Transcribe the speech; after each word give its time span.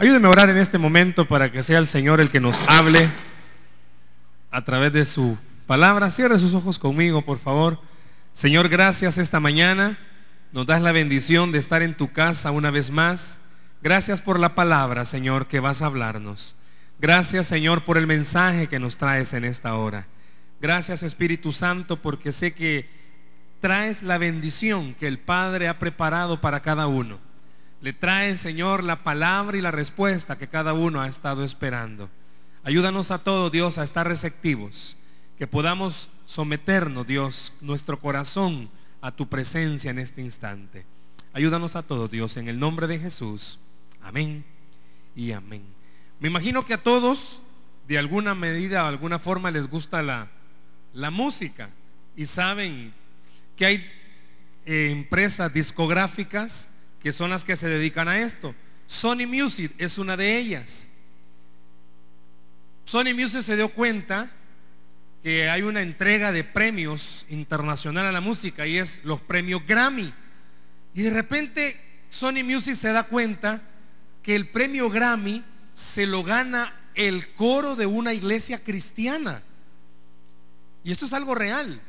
Ayúdeme 0.00 0.28
a 0.28 0.30
orar 0.30 0.48
en 0.48 0.58
este 0.58 0.78
momento 0.78 1.26
para 1.26 1.50
que 1.50 1.64
sea 1.64 1.80
el 1.80 1.88
Señor 1.88 2.20
el 2.20 2.30
que 2.30 2.38
nos 2.38 2.56
hable 2.68 3.08
a 4.52 4.62
través 4.62 4.92
de 4.92 5.04
su 5.04 5.36
palabra. 5.66 6.12
Cierre 6.12 6.38
sus 6.38 6.54
ojos 6.54 6.78
conmigo, 6.78 7.24
por 7.24 7.40
favor. 7.40 7.80
Señor, 8.32 8.68
gracias 8.68 9.18
esta 9.18 9.40
mañana. 9.40 9.98
Nos 10.52 10.66
das 10.66 10.80
la 10.82 10.92
bendición 10.92 11.50
de 11.50 11.58
estar 11.58 11.82
en 11.82 11.96
tu 11.96 12.12
casa 12.12 12.52
una 12.52 12.70
vez 12.70 12.92
más. 12.92 13.38
Gracias 13.82 14.20
por 14.20 14.38
la 14.38 14.54
palabra, 14.54 15.04
Señor, 15.04 15.48
que 15.48 15.58
vas 15.58 15.82
a 15.82 15.86
hablarnos. 15.86 16.54
Gracias, 17.00 17.48
Señor, 17.48 17.82
por 17.82 17.98
el 17.98 18.06
mensaje 18.06 18.68
que 18.68 18.78
nos 18.78 18.98
traes 18.98 19.32
en 19.32 19.44
esta 19.44 19.74
hora. 19.74 20.06
Gracias, 20.60 21.02
Espíritu 21.02 21.52
Santo, 21.52 22.00
porque 22.00 22.30
sé 22.30 22.54
que 22.54 22.88
traes 23.60 24.04
la 24.04 24.18
bendición 24.18 24.94
que 24.94 25.08
el 25.08 25.18
Padre 25.18 25.66
ha 25.66 25.80
preparado 25.80 26.40
para 26.40 26.62
cada 26.62 26.86
uno 26.86 27.18
le 27.80 27.92
trae, 27.92 28.36
Señor, 28.36 28.82
la 28.82 29.04
palabra 29.04 29.56
y 29.56 29.60
la 29.60 29.70
respuesta 29.70 30.36
que 30.36 30.48
cada 30.48 30.72
uno 30.72 31.00
ha 31.00 31.08
estado 31.08 31.44
esperando. 31.44 32.10
Ayúdanos 32.64 33.10
a 33.10 33.18
todos, 33.18 33.52
Dios, 33.52 33.78
a 33.78 33.84
estar 33.84 34.06
receptivos, 34.06 34.96
que 35.38 35.46
podamos 35.46 36.10
someternos, 36.26 37.06
Dios, 37.06 37.52
nuestro 37.60 38.00
corazón 38.00 38.68
a 39.00 39.12
tu 39.12 39.28
presencia 39.28 39.90
en 39.90 40.00
este 40.00 40.20
instante. 40.20 40.84
Ayúdanos 41.32 41.76
a 41.76 41.82
todos, 41.82 42.10
Dios, 42.10 42.36
en 42.36 42.48
el 42.48 42.58
nombre 42.58 42.86
de 42.88 42.98
Jesús. 42.98 43.60
Amén 44.02 44.44
y 45.14 45.32
amén. 45.32 45.62
Me 46.18 46.28
imagino 46.28 46.64
que 46.64 46.74
a 46.74 46.82
todos, 46.82 47.40
de 47.86 47.96
alguna 47.96 48.34
medida 48.34 48.84
o 48.84 48.86
alguna 48.88 49.20
forma, 49.20 49.52
les 49.52 49.68
gusta 49.68 50.02
la, 50.02 50.28
la 50.92 51.12
música 51.12 51.70
y 52.16 52.26
saben 52.26 52.92
que 53.56 53.66
hay 53.66 53.90
eh, 54.66 54.90
empresas 54.90 55.54
discográficas 55.54 56.70
que 57.02 57.12
son 57.12 57.30
las 57.30 57.44
que 57.44 57.56
se 57.56 57.68
dedican 57.68 58.08
a 58.08 58.20
esto. 58.20 58.54
Sony 58.86 59.26
Music 59.26 59.72
es 59.78 59.98
una 59.98 60.16
de 60.16 60.38
ellas. 60.38 60.86
Sony 62.84 63.14
Music 63.14 63.42
se 63.42 63.56
dio 63.56 63.68
cuenta 63.68 64.30
que 65.22 65.50
hay 65.50 65.62
una 65.62 65.82
entrega 65.82 66.32
de 66.32 66.44
premios 66.44 67.26
internacional 67.28 68.06
a 68.06 68.12
la 68.12 68.20
música 68.20 68.66
y 68.66 68.78
es 68.78 69.00
los 69.04 69.20
premios 69.20 69.66
Grammy. 69.66 70.12
Y 70.94 71.02
de 71.02 71.10
repente 71.10 71.78
Sony 72.08 72.42
Music 72.44 72.76
se 72.76 72.92
da 72.92 73.04
cuenta 73.04 73.62
que 74.22 74.34
el 74.34 74.48
premio 74.48 74.88
Grammy 74.90 75.44
se 75.74 76.06
lo 76.06 76.24
gana 76.24 76.72
el 76.94 77.32
coro 77.34 77.76
de 77.76 77.86
una 77.86 78.14
iglesia 78.14 78.62
cristiana. 78.64 79.42
Y 80.82 80.92
esto 80.92 81.06
es 81.06 81.12
algo 81.12 81.34
real. 81.34 81.80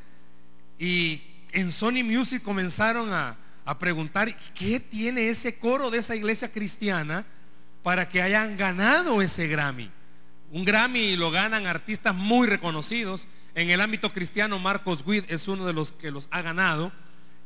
Y 0.77 1.21
en 1.51 1.71
Sony 1.71 2.03
Music 2.03 2.43
comenzaron 2.43 3.13
a, 3.13 3.37
a 3.69 3.77
preguntar 3.77 4.35
qué 4.55 4.79
tiene 4.79 5.29
ese 5.29 5.59
coro 5.59 5.91
de 5.91 5.99
esa 5.99 6.15
iglesia 6.15 6.51
cristiana 6.51 7.23
para 7.83 8.09
que 8.09 8.19
hayan 8.19 8.57
ganado 8.57 9.21
ese 9.21 9.47
Grammy. 9.47 9.91
Un 10.49 10.65
Grammy 10.65 11.15
lo 11.15 11.29
ganan 11.29 11.67
artistas 11.67 12.15
muy 12.15 12.47
reconocidos. 12.47 13.27
En 13.53 13.69
el 13.69 13.79
ámbito 13.79 14.11
cristiano, 14.11 14.57
Marcos 14.57 15.03
Witt 15.05 15.29
es 15.29 15.47
uno 15.47 15.67
de 15.67 15.73
los 15.73 15.91
que 15.91 16.09
los 16.09 16.27
ha 16.31 16.41
ganado. 16.41 16.91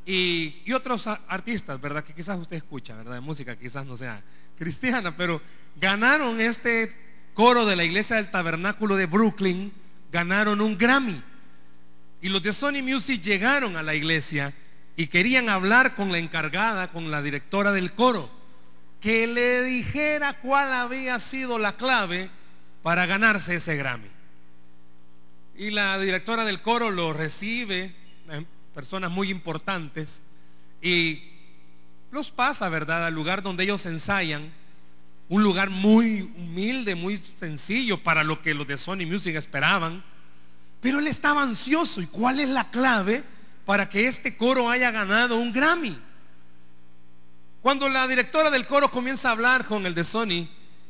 Y, 0.05 0.61
y, 0.63 0.71
otros 0.71 1.07
artistas, 1.07 1.81
¿verdad? 1.81 2.05
Que 2.05 2.13
quizás 2.13 2.39
usted 2.39 2.55
escucha, 2.55 2.95
¿verdad? 2.95 3.15
De 3.15 3.19
música, 3.19 3.57
quizás 3.57 3.85
no 3.85 3.97
sea 3.97 4.23
cristiana, 4.57 5.17
pero 5.17 5.41
ganaron 5.75 6.39
este 6.39 6.95
coro 7.33 7.65
de 7.65 7.75
la 7.75 7.83
iglesia 7.83 8.15
del 8.15 8.31
tabernáculo 8.31 8.95
de 8.95 9.07
Brooklyn, 9.07 9.73
ganaron 10.09 10.61
un 10.61 10.77
Grammy. 10.77 11.21
Y 12.21 12.29
los 12.29 12.41
de 12.41 12.53
Sony 12.53 12.81
Music 12.81 13.21
llegaron 13.21 13.75
a 13.75 13.83
la 13.83 13.93
iglesia 13.93 14.53
y 14.95 15.07
querían 15.07 15.49
hablar 15.49 15.95
con 15.95 16.11
la 16.11 16.19
encargada, 16.19 16.89
con 16.91 17.09
la 17.11 17.21
directora 17.21 17.71
del 17.71 17.93
coro, 17.93 18.29
que 19.01 19.27
le 19.27 19.63
dijera 19.63 20.39
cuál 20.39 20.71
había 20.71 21.19
sido 21.19 21.57
la 21.57 21.75
clave 21.75 22.29
para 22.83 23.05
ganarse 23.05 23.55
ese 23.55 23.75
Grammy. 23.75 24.09
Y 25.57 25.71
la 25.71 25.99
directora 25.99 26.45
del 26.45 26.61
coro 26.61 26.91
lo 26.91 27.13
recibe, 27.13 27.93
eh, 28.29 28.45
personas 28.73 29.11
muy 29.11 29.29
importantes, 29.29 30.21
y 30.81 31.23
los 32.11 32.31
pasa, 32.31 32.69
¿verdad?, 32.69 33.05
al 33.05 33.13
lugar 33.13 33.41
donde 33.41 33.63
ellos 33.63 33.85
ensayan, 33.85 34.51
un 35.29 35.41
lugar 35.41 35.69
muy 35.69 36.21
humilde, 36.37 36.95
muy 36.95 37.19
sencillo 37.39 37.97
para 37.97 38.23
lo 38.23 38.41
que 38.41 38.53
los 38.53 38.67
de 38.67 38.77
Sony 38.77 39.05
Music 39.07 39.35
esperaban, 39.35 40.03
pero 40.81 40.99
él 40.99 41.07
estaba 41.07 41.41
ansioso. 41.41 42.01
¿Y 42.01 42.07
cuál 42.07 42.39
es 42.39 42.49
la 42.49 42.69
clave? 42.69 43.23
Para 43.65 43.87
que 43.87 44.07
este 44.07 44.35
coro 44.35 44.69
haya 44.69 44.91
ganado 44.91 45.37
un 45.37 45.53
Grammy. 45.53 45.97
Cuando 47.61 47.87
la 47.87 48.07
directora 48.07 48.49
del 48.49 48.67
coro 48.67 48.91
comienza 48.91 49.29
a 49.29 49.31
hablar 49.31 49.65
con 49.65 49.85
el 49.85 49.95
de 49.95 50.03
Sony, 50.03 50.49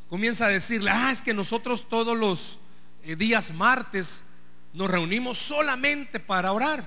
comienza 0.09 0.47
a 0.47 0.49
decirle, 0.49 0.89
ah, 0.91 1.11
es 1.11 1.21
que 1.21 1.33
nosotros 1.33 1.87
todos 1.87 2.17
los 2.17 2.57
eh, 3.03 3.15
días 3.15 3.53
martes 3.53 4.23
nos 4.73 4.89
reunimos 4.89 5.37
solamente 5.37 6.19
para 6.19 6.51
orar. 6.51 6.83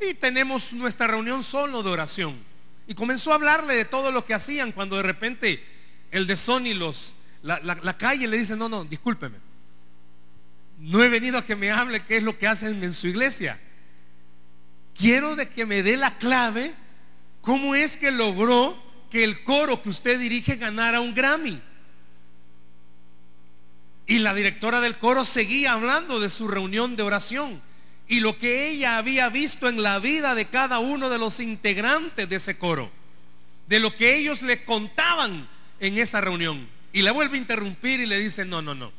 Y 0.00 0.14
tenemos 0.14 0.72
nuestra 0.72 1.06
reunión 1.06 1.42
solo 1.42 1.82
de 1.82 1.90
oración. 1.90 2.42
Y 2.86 2.94
comenzó 2.94 3.32
a 3.32 3.34
hablarle 3.34 3.74
de 3.74 3.84
todo 3.84 4.10
lo 4.10 4.24
que 4.24 4.32
hacían 4.32 4.72
cuando 4.72 4.96
de 4.96 5.02
repente 5.02 5.62
el 6.10 6.26
de 6.26 6.36
Sony 6.36 6.72
los, 6.74 7.12
la, 7.42 7.60
la 7.60 7.98
calle 7.98 8.26
le 8.26 8.38
dice, 8.38 8.56
no, 8.56 8.70
no, 8.70 8.84
discúlpeme. 8.86 9.36
No 10.78 11.04
he 11.04 11.10
venido 11.10 11.36
a 11.36 11.44
que 11.44 11.54
me 11.54 11.70
hable 11.70 12.02
qué 12.06 12.16
es 12.16 12.22
lo 12.22 12.38
que 12.38 12.48
hacen 12.48 12.82
en 12.82 12.94
su 12.94 13.06
iglesia 13.06 13.60
quiero 15.00 15.34
de 15.34 15.48
que 15.48 15.64
me 15.64 15.82
dé 15.82 15.96
la 15.96 16.18
clave, 16.18 16.74
cómo 17.40 17.74
es 17.74 17.96
que 17.96 18.10
logró 18.10 18.80
que 19.10 19.24
el 19.24 19.42
coro 19.42 19.82
que 19.82 19.88
usted 19.88 20.20
dirige 20.20 20.56
ganara 20.56 21.00
un 21.00 21.14
Grammy. 21.14 21.60
Y 24.06 24.18
la 24.18 24.34
directora 24.34 24.80
del 24.80 24.98
coro 24.98 25.24
seguía 25.24 25.72
hablando 25.72 26.20
de 26.20 26.30
su 26.30 26.48
reunión 26.48 26.96
de 26.96 27.02
oración 27.02 27.62
y 28.08 28.20
lo 28.20 28.38
que 28.38 28.68
ella 28.68 28.98
había 28.98 29.28
visto 29.28 29.68
en 29.68 29.82
la 29.82 29.98
vida 30.00 30.34
de 30.34 30.46
cada 30.46 30.80
uno 30.80 31.08
de 31.08 31.18
los 31.18 31.40
integrantes 31.40 32.28
de 32.28 32.36
ese 32.36 32.58
coro, 32.58 32.90
de 33.68 33.80
lo 33.80 33.96
que 33.96 34.16
ellos 34.16 34.42
le 34.42 34.64
contaban 34.64 35.48
en 35.78 35.96
esa 35.96 36.20
reunión. 36.20 36.68
Y 36.92 37.02
la 37.02 37.12
vuelve 37.12 37.36
a 37.36 37.40
interrumpir 37.40 38.00
y 38.00 38.06
le 38.06 38.18
dice, 38.18 38.44
no, 38.44 38.60
no, 38.60 38.74
no, 38.74 38.92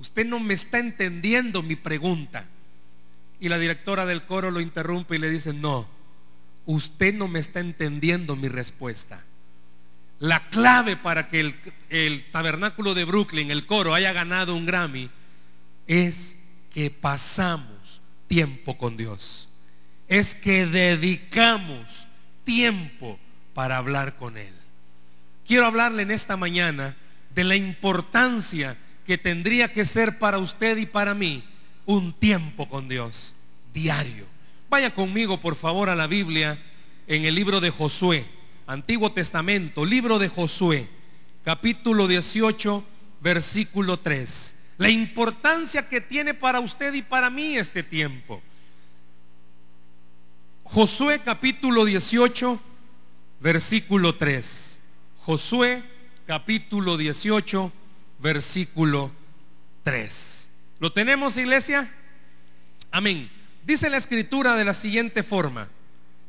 usted 0.00 0.26
no 0.26 0.40
me 0.40 0.54
está 0.54 0.78
entendiendo 0.78 1.62
mi 1.62 1.76
pregunta. 1.76 2.46
Y 3.42 3.48
la 3.48 3.58
directora 3.58 4.06
del 4.06 4.22
coro 4.22 4.52
lo 4.52 4.60
interrumpe 4.60 5.16
y 5.16 5.18
le 5.18 5.28
dice, 5.28 5.52
no, 5.52 5.88
usted 6.64 7.12
no 7.12 7.26
me 7.26 7.40
está 7.40 7.58
entendiendo 7.58 8.36
mi 8.36 8.46
respuesta. 8.46 9.20
La 10.20 10.48
clave 10.48 10.94
para 10.94 11.28
que 11.28 11.40
el, 11.40 11.56
el 11.88 12.30
tabernáculo 12.30 12.94
de 12.94 13.04
Brooklyn, 13.04 13.50
el 13.50 13.66
coro, 13.66 13.94
haya 13.94 14.12
ganado 14.12 14.54
un 14.54 14.64
Grammy 14.64 15.10
es 15.88 16.36
que 16.72 16.88
pasamos 16.90 18.00
tiempo 18.28 18.78
con 18.78 18.96
Dios. 18.96 19.48
Es 20.06 20.36
que 20.36 20.64
dedicamos 20.64 22.06
tiempo 22.44 23.18
para 23.54 23.76
hablar 23.76 24.18
con 24.18 24.38
Él. 24.38 24.54
Quiero 25.44 25.66
hablarle 25.66 26.02
en 26.02 26.12
esta 26.12 26.36
mañana 26.36 26.96
de 27.34 27.42
la 27.42 27.56
importancia 27.56 28.76
que 29.04 29.18
tendría 29.18 29.72
que 29.72 29.84
ser 29.84 30.20
para 30.20 30.38
usted 30.38 30.76
y 30.76 30.86
para 30.86 31.12
mí 31.12 31.42
un 31.86 32.12
tiempo 32.12 32.68
con 32.68 32.88
Dios, 32.88 33.34
diario. 33.72 34.26
Vaya 34.68 34.94
conmigo, 34.94 35.40
por 35.40 35.56
favor, 35.56 35.88
a 35.88 35.94
la 35.94 36.06
Biblia 36.06 36.62
en 37.06 37.24
el 37.24 37.34
libro 37.34 37.60
de 37.60 37.70
Josué, 37.70 38.24
Antiguo 38.66 39.12
Testamento, 39.12 39.84
libro 39.84 40.18
de 40.18 40.28
Josué, 40.28 40.88
capítulo 41.44 42.08
18, 42.08 42.84
versículo 43.20 43.98
3. 43.98 44.54
La 44.78 44.90
importancia 44.90 45.88
que 45.88 46.00
tiene 46.00 46.34
para 46.34 46.60
usted 46.60 46.94
y 46.94 47.02
para 47.02 47.30
mí 47.30 47.56
este 47.56 47.82
tiempo. 47.82 48.42
Josué 50.64 51.20
capítulo 51.22 51.84
18, 51.84 52.60
versículo 53.40 54.14
3. 54.14 54.78
Josué 55.18 55.82
capítulo 56.26 56.96
18, 56.96 57.72
versículo 58.20 59.10
3. 59.82 60.41
¿Lo 60.82 60.92
tenemos, 60.92 61.36
iglesia? 61.36 61.88
Amén. 62.90 63.30
Dice 63.64 63.88
la 63.88 63.98
escritura 63.98 64.56
de 64.56 64.64
la 64.64 64.74
siguiente 64.74 65.22
forma. 65.22 65.68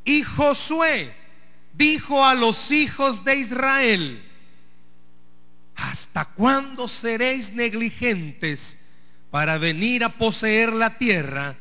Y 0.05 0.21
Josué 0.21 1.11
dijo 1.73 2.23
a 2.23 2.35
los 2.35 2.69
hijos 2.69 3.25
de 3.25 3.37
Israel, 3.37 4.23
¿hasta 5.75 6.25
cuándo 6.25 6.87
seréis 6.87 7.53
negligentes 7.53 8.77
para 9.31 9.57
venir 9.57 10.03
a 10.03 10.09
poseer 10.09 10.71
la 10.71 10.99
tierra 10.99 11.55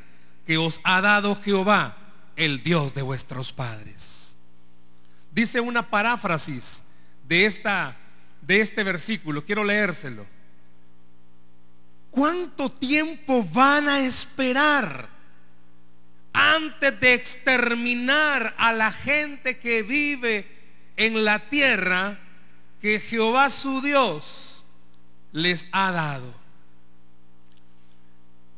que 0.47 0.59
os 0.59 0.79
ha 0.85 1.01
dado 1.01 1.41
Jehová, 1.43 1.97
el 2.37 2.63
Dios 2.63 2.93
de 2.93 3.01
vuestros 3.01 3.55
padres? 3.55 4.37
Dice 5.31 5.61
una 5.61 5.89
paráfrasis 5.89 6.83
de, 7.27 7.47
esta, 7.47 7.97
de 8.43 8.61
este 8.61 8.85
versículo, 8.85 9.47
quiero 9.47 9.65
leérselo. 9.65 10.27
¿Cuánto 12.13 12.71
tiempo 12.71 13.43
van 13.53 13.89
a 13.89 14.01
esperar 14.01 15.09
antes 16.33 17.01
de 17.01 17.15
exterminar 17.15 18.55
a 18.57 18.73
la 18.73 18.93
gente 18.93 19.59
que 19.59 19.83
vive 19.83 20.47
en 20.97 21.25
la 21.25 21.39
tierra 21.41 22.19
que 22.81 23.01
Jehová 23.01 23.51
su 23.51 23.81
Dios 23.81 24.65
les 25.33 25.67
ha 25.73 25.93
dado. 25.93 26.43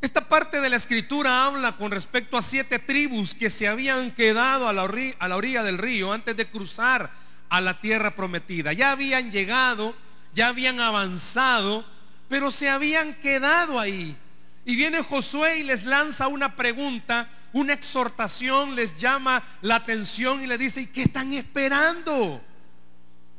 Esta 0.01 0.29
parte 0.29 0.61
de 0.61 0.69
la 0.69 0.77
escritura 0.77 1.47
habla 1.47 1.77
con 1.77 1.91
respecto 1.91 2.37
a 2.37 2.43
siete 2.43 2.79
tribus 2.79 3.35
que 3.35 3.49
se 3.49 3.69
habían 3.69 4.11
quedado 4.11 4.69
a 4.69 4.73
la, 4.73 4.83
orilla, 4.85 5.63
del 5.63 5.79
río 5.79 6.13
antes 6.13 6.37
de 6.37 6.51
cruzar 6.51 7.11
a 7.49 7.61
la 7.61 7.81
tierra 7.81 8.15
prometida. 8.15 8.73
Ya 8.73 8.93
habían 8.93 9.31
llegado, 9.31 9.95
ya 10.35 10.49
habían 10.49 10.81
avanzado, 10.81 11.87
pero 12.29 12.51
se 12.51 12.69
habían 12.69 13.15
quedado 13.15 13.79
ahí. 13.79 14.17
Y 14.65 14.77
viene 14.77 15.03
Josué 15.03 15.59
y 15.59 15.63
les 15.63 15.85
lanza 15.85 16.29
una 16.29 16.57
pregunta, 16.57 17.29
una 17.53 17.73
exhortación, 17.73 18.75
les 18.75 18.99
llama 18.99 19.43
la 19.61 19.77
atención 19.77 20.43
y 20.43 20.47
le 20.47 20.59
dice, 20.59 20.83
¿y 20.83 20.87
qué 20.87 21.03
están 21.03 21.33
esperando? 21.33 22.43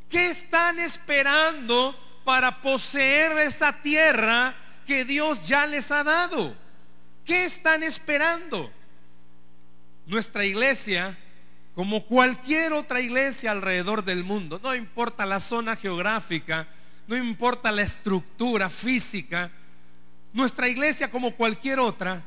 ¿Qué 0.10 0.30
están 0.30 0.80
esperando 0.80 2.00
para 2.24 2.62
poseer 2.62 3.38
esa 3.40 3.74
tierra 3.82 4.56
que 4.86 5.04
Dios 5.04 5.48
ya 5.48 5.66
les 5.66 5.92
ha 5.92 6.04
dado? 6.04 6.56
¿Qué 7.26 7.46
están 7.46 7.82
esperando? 7.82 8.72
Nuestra 10.06 10.46
iglesia, 10.46 11.18
como 11.74 12.06
cualquier 12.06 12.74
otra 12.74 13.02
iglesia 13.02 13.52
alrededor 13.52 14.06
del 14.06 14.24
mundo, 14.24 14.60
no 14.62 14.76
importa 14.76 15.26
la 15.26 15.40
zona 15.40 15.76
geográfica, 15.76 16.68
no 17.08 17.16
importa 17.16 17.72
la 17.72 17.84
estructura 17.84 18.70
física, 18.70 19.52
nuestra 20.34 20.68
iglesia 20.68 21.10
como 21.12 21.36
cualquier 21.36 21.80
otra 21.80 22.24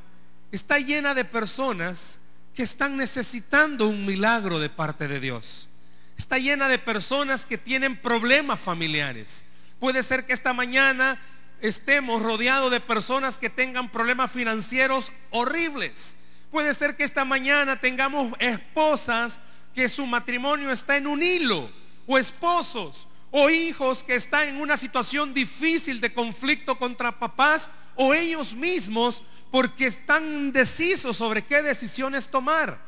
está 0.52 0.78
llena 0.78 1.14
de 1.14 1.24
personas 1.24 2.20
que 2.54 2.62
están 2.62 2.96
necesitando 2.96 3.88
un 3.88 4.06
milagro 4.06 4.58
de 4.58 4.70
parte 4.70 5.08
de 5.08 5.20
Dios. 5.20 5.68
Está 6.16 6.38
llena 6.38 6.68
de 6.68 6.78
personas 6.78 7.46
que 7.46 7.58
tienen 7.58 7.96
problemas 7.96 8.58
familiares. 8.58 9.44
Puede 9.78 10.02
ser 10.02 10.26
que 10.26 10.32
esta 10.32 10.52
mañana 10.52 11.20
estemos 11.60 12.22
rodeados 12.22 12.70
de 12.70 12.80
personas 12.80 13.36
que 13.36 13.50
tengan 13.50 13.90
problemas 13.90 14.30
financieros 14.30 15.12
horribles. 15.30 16.16
Puede 16.50 16.74
ser 16.74 16.96
que 16.96 17.04
esta 17.04 17.24
mañana 17.24 17.80
tengamos 17.80 18.32
esposas 18.38 19.38
que 19.74 19.88
su 19.88 20.06
matrimonio 20.06 20.70
está 20.70 20.96
en 20.96 21.06
un 21.06 21.22
hilo 21.22 21.70
o 22.06 22.18
esposos 22.18 23.07
o 23.30 23.50
hijos 23.50 24.02
que 24.02 24.14
están 24.14 24.48
en 24.48 24.60
una 24.60 24.76
situación 24.76 25.34
difícil 25.34 26.00
de 26.00 26.12
conflicto 26.12 26.78
contra 26.78 27.18
papás 27.18 27.70
o 27.94 28.14
ellos 28.14 28.54
mismos 28.54 29.22
porque 29.50 29.86
están 29.86 30.24
indecisos 30.24 31.16
sobre 31.16 31.42
qué 31.42 31.62
decisiones 31.62 32.28
tomar. 32.28 32.78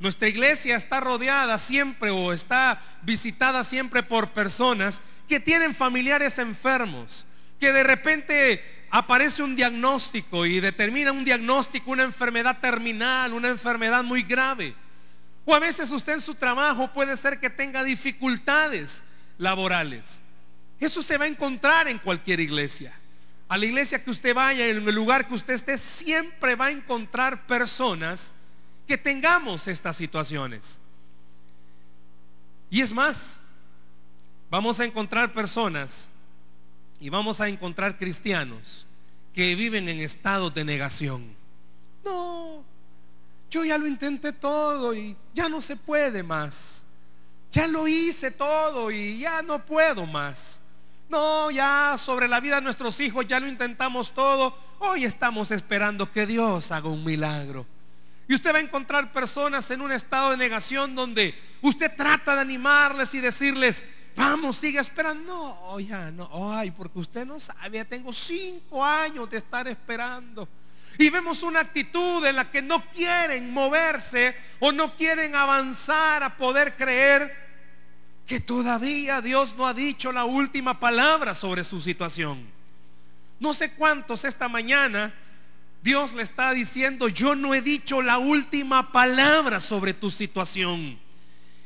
Nuestra 0.00 0.28
iglesia 0.28 0.76
está 0.76 1.00
rodeada 1.00 1.58
siempre 1.58 2.10
o 2.10 2.32
está 2.32 2.80
visitada 3.02 3.64
siempre 3.64 4.02
por 4.02 4.30
personas 4.30 5.02
que 5.28 5.40
tienen 5.40 5.74
familiares 5.74 6.38
enfermos, 6.38 7.24
que 7.58 7.72
de 7.72 7.82
repente 7.82 8.86
aparece 8.90 9.42
un 9.42 9.56
diagnóstico 9.56 10.46
y 10.46 10.60
determina 10.60 11.12
un 11.12 11.24
diagnóstico, 11.24 11.90
una 11.90 12.04
enfermedad 12.04 12.58
terminal, 12.60 13.32
una 13.32 13.48
enfermedad 13.48 14.04
muy 14.04 14.22
grave. 14.22 14.74
O 15.44 15.54
a 15.54 15.58
veces 15.58 15.90
usted 15.90 16.14
en 16.14 16.20
su 16.20 16.34
trabajo 16.34 16.92
puede 16.92 17.16
ser 17.16 17.40
que 17.40 17.50
tenga 17.50 17.82
dificultades 17.82 19.02
laborales. 19.38 20.20
Eso 20.78 21.02
se 21.02 21.16
va 21.16 21.24
a 21.24 21.28
encontrar 21.28 21.88
en 21.88 21.98
cualquier 21.98 22.40
iglesia 22.40 22.92
a 23.48 23.56
la 23.56 23.64
iglesia 23.64 24.02
que 24.02 24.10
usted 24.10 24.34
vaya, 24.34 24.68
en 24.68 24.86
el 24.86 24.94
lugar 24.94 25.26
que 25.26 25.34
usted 25.34 25.54
esté, 25.54 25.78
siempre 25.78 26.54
va 26.54 26.66
a 26.66 26.70
encontrar 26.70 27.46
personas 27.46 28.30
que 28.86 28.98
tengamos 28.98 29.66
estas 29.68 29.96
situaciones. 29.96 30.78
Y 32.70 32.82
es 32.82 32.92
más, 32.92 33.38
vamos 34.50 34.78
a 34.80 34.84
encontrar 34.84 35.32
personas 35.32 36.08
y 37.00 37.08
vamos 37.08 37.40
a 37.40 37.48
encontrar 37.48 37.96
cristianos 37.96 38.86
que 39.32 39.54
viven 39.54 39.88
en 39.88 40.00
estado 40.00 40.50
de 40.50 40.64
negación. 40.64 41.34
No, 42.04 42.62
yo 43.50 43.64
ya 43.64 43.78
lo 43.78 43.86
intenté 43.86 44.32
todo 44.32 44.94
y 44.94 45.16
ya 45.32 45.48
no 45.48 45.62
se 45.62 45.76
puede 45.76 46.22
más. 46.22 46.84
Ya 47.50 47.66
lo 47.66 47.88
hice 47.88 48.30
todo 48.30 48.90
y 48.90 49.18
ya 49.18 49.42
no 49.42 49.64
puedo 49.64 50.06
más. 50.06 50.60
No, 51.08 51.50
ya 51.50 51.96
sobre 51.98 52.28
la 52.28 52.40
vida 52.40 52.56
de 52.56 52.62
nuestros 52.62 53.00
hijos 53.00 53.26
ya 53.26 53.40
lo 53.40 53.48
intentamos 53.48 54.12
todo. 54.12 54.56
Hoy 54.78 55.04
estamos 55.04 55.50
esperando 55.50 56.12
que 56.12 56.26
Dios 56.26 56.70
haga 56.70 56.88
un 56.88 57.04
milagro. 57.04 57.66
Y 58.28 58.34
usted 58.34 58.52
va 58.52 58.58
a 58.58 58.60
encontrar 58.60 59.10
personas 59.10 59.70
en 59.70 59.80
un 59.80 59.90
estado 59.90 60.32
de 60.32 60.36
negación 60.36 60.94
donde 60.94 61.34
usted 61.62 61.90
trata 61.96 62.34
de 62.34 62.42
animarles 62.42 63.14
y 63.14 63.20
decirles, 63.20 63.86
vamos, 64.14 64.56
sigue 64.56 64.80
esperando. 64.80 65.24
No, 65.24 65.80
ya 65.80 66.10
no, 66.10 66.52
ay, 66.52 66.70
porque 66.70 66.98
usted 66.98 67.24
no 67.24 67.40
sabe, 67.40 67.82
tengo 67.86 68.12
cinco 68.12 68.84
años 68.84 69.30
de 69.30 69.38
estar 69.38 69.66
esperando. 69.66 70.46
Y 70.98 71.10
vemos 71.10 71.44
una 71.44 71.60
actitud 71.60 72.26
en 72.26 72.34
la 72.34 72.50
que 72.50 72.60
no 72.60 72.84
quieren 72.90 73.52
moverse 73.52 74.36
o 74.58 74.72
no 74.72 74.96
quieren 74.96 75.36
avanzar 75.36 76.24
a 76.24 76.36
poder 76.36 76.76
creer 76.76 77.48
que 78.26 78.40
todavía 78.40 79.22
Dios 79.22 79.54
no 79.56 79.66
ha 79.66 79.72
dicho 79.72 80.10
la 80.10 80.24
última 80.24 80.80
palabra 80.80 81.36
sobre 81.36 81.62
su 81.62 81.80
situación. 81.80 82.44
No 83.38 83.54
sé 83.54 83.70
cuántos 83.72 84.24
esta 84.24 84.48
mañana 84.48 85.14
Dios 85.82 86.14
le 86.14 86.24
está 86.24 86.52
diciendo, 86.52 87.08
yo 87.08 87.36
no 87.36 87.54
he 87.54 87.62
dicho 87.62 88.02
la 88.02 88.18
última 88.18 88.90
palabra 88.90 89.60
sobre 89.60 89.94
tu 89.94 90.10
situación. 90.10 90.98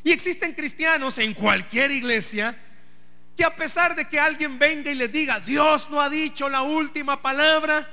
Y 0.04 0.12
existen 0.12 0.52
cristianos 0.52 1.16
en 1.16 1.32
cualquier 1.32 1.90
iglesia 1.90 2.54
que 3.36 3.44
a 3.44 3.56
pesar 3.56 3.96
de 3.96 4.06
que 4.06 4.20
alguien 4.20 4.58
venga 4.58 4.90
y 4.90 4.94
le 4.94 5.08
diga, 5.08 5.40
Dios 5.40 5.88
no 5.90 6.02
ha 6.02 6.10
dicho 6.10 6.50
la 6.50 6.60
última 6.62 7.22
palabra, 7.22 7.88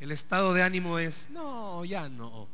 el 0.00 0.12
estado 0.12 0.54
de 0.54 0.62
ánimo 0.62 0.98
es, 0.98 1.28
no, 1.30 1.84
ya 1.84 2.08
no. 2.08 2.48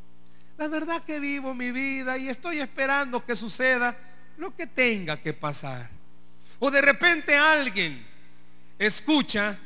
La 0.57 0.69
verdad 0.69 1.03
que 1.03 1.21
vivo 1.21 1.55
mi 1.55 1.73
vida 1.73 2.17
y 2.17 2.29
estoy 2.29 2.61
esperando 2.61 3.25
que 3.25 3.37
suceda 3.37 3.97
lo 4.39 4.55
que 4.55 4.67
tenga 4.67 5.21
que 5.21 5.33
pasar. 5.33 5.91
O 6.59 6.71
de 6.71 6.81
repente 6.81 7.37
alguien 7.37 8.07
escucha 8.79 9.59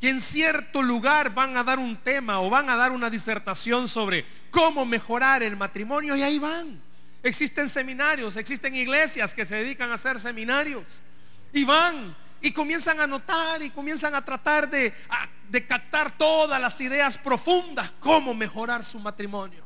que 0.00 0.10
en 0.10 0.20
cierto 0.20 0.82
lugar 0.82 1.32
van 1.32 1.56
a 1.56 1.64
dar 1.64 1.78
un 1.78 1.96
tema 1.96 2.40
o 2.40 2.50
van 2.50 2.68
a 2.68 2.76
dar 2.76 2.92
una 2.92 3.08
disertación 3.08 3.88
sobre 3.88 4.24
cómo 4.50 4.84
mejorar 4.84 5.42
el 5.42 5.56
matrimonio 5.56 6.16
y 6.16 6.22
ahí 6.22 6.38
van. 6.38 6.80
Existen 7.22 7.68
seminarios, 7.68 8.36
existen 8.36 8.74
iglesias 8.74 9.32
que 9.32 9.46
se 9.46 9.54
dedican 9.56 9.90
a 9.90 9.94
hacer 9.94 10.20
seminarios 10.20 10.84
y 11.52 11.64
van 11.64 12.14
y 12.44 12.52
comienzan 12.52 13.00
a 13.00 13.06
notar 13.06 13.62
y 13.62 13.70
comienzan 13.70 14.14
a 14.14 14.22
tratar 14.22 14.68
de, 14.68 14.92
de 15.48 15.66
captar 15.66 16.14
todas 16.18 16.60
las 16.60 16.78
ideas 16.78 17.16
profundas, 17.16 17.90
cómo 18.00 18.34
mejorar 18.34 18.84
su 18.84 19.00
matrimonio. 19.00 19.64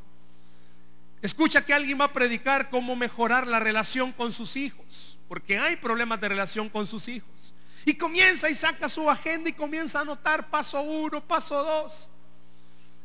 Escucha 1.20 1.66
que 1.66 1.74
alguien 1.74 2.00
va 2.00 2.04
a 2.04 2.12
predicar 2.12 2.70
cómo 2.70 2.94
mejorar 2.94 3.48
la 3.48 3.58
relación 3.58 4.12
con 4.12 4.30
sus 4.30 4.54
hijos, 4.54 5.18
porque 5.26 5.58
hay 5.58 5.74
problemas 5.74 6.20
de 6.20 6.28
relación 6.28 6.68
con 6.68 6.86
sus 6.86 7.08
hijos. 7.08 7.52
Y 7.84 7.94
comienza 7.94 8.48
y 8.48 8.54
saca 8.54 8.88
su 8.88 9.10
agenda 9.10 9.50
y 9.50 9.54
comienza 9.54 9.98
a 9.98 10.02
anotar 10.02 10.48
paso 10.48 10.80
uno, 10.80 11.20
paso 11.20 11.64
dos. 11.64 12.08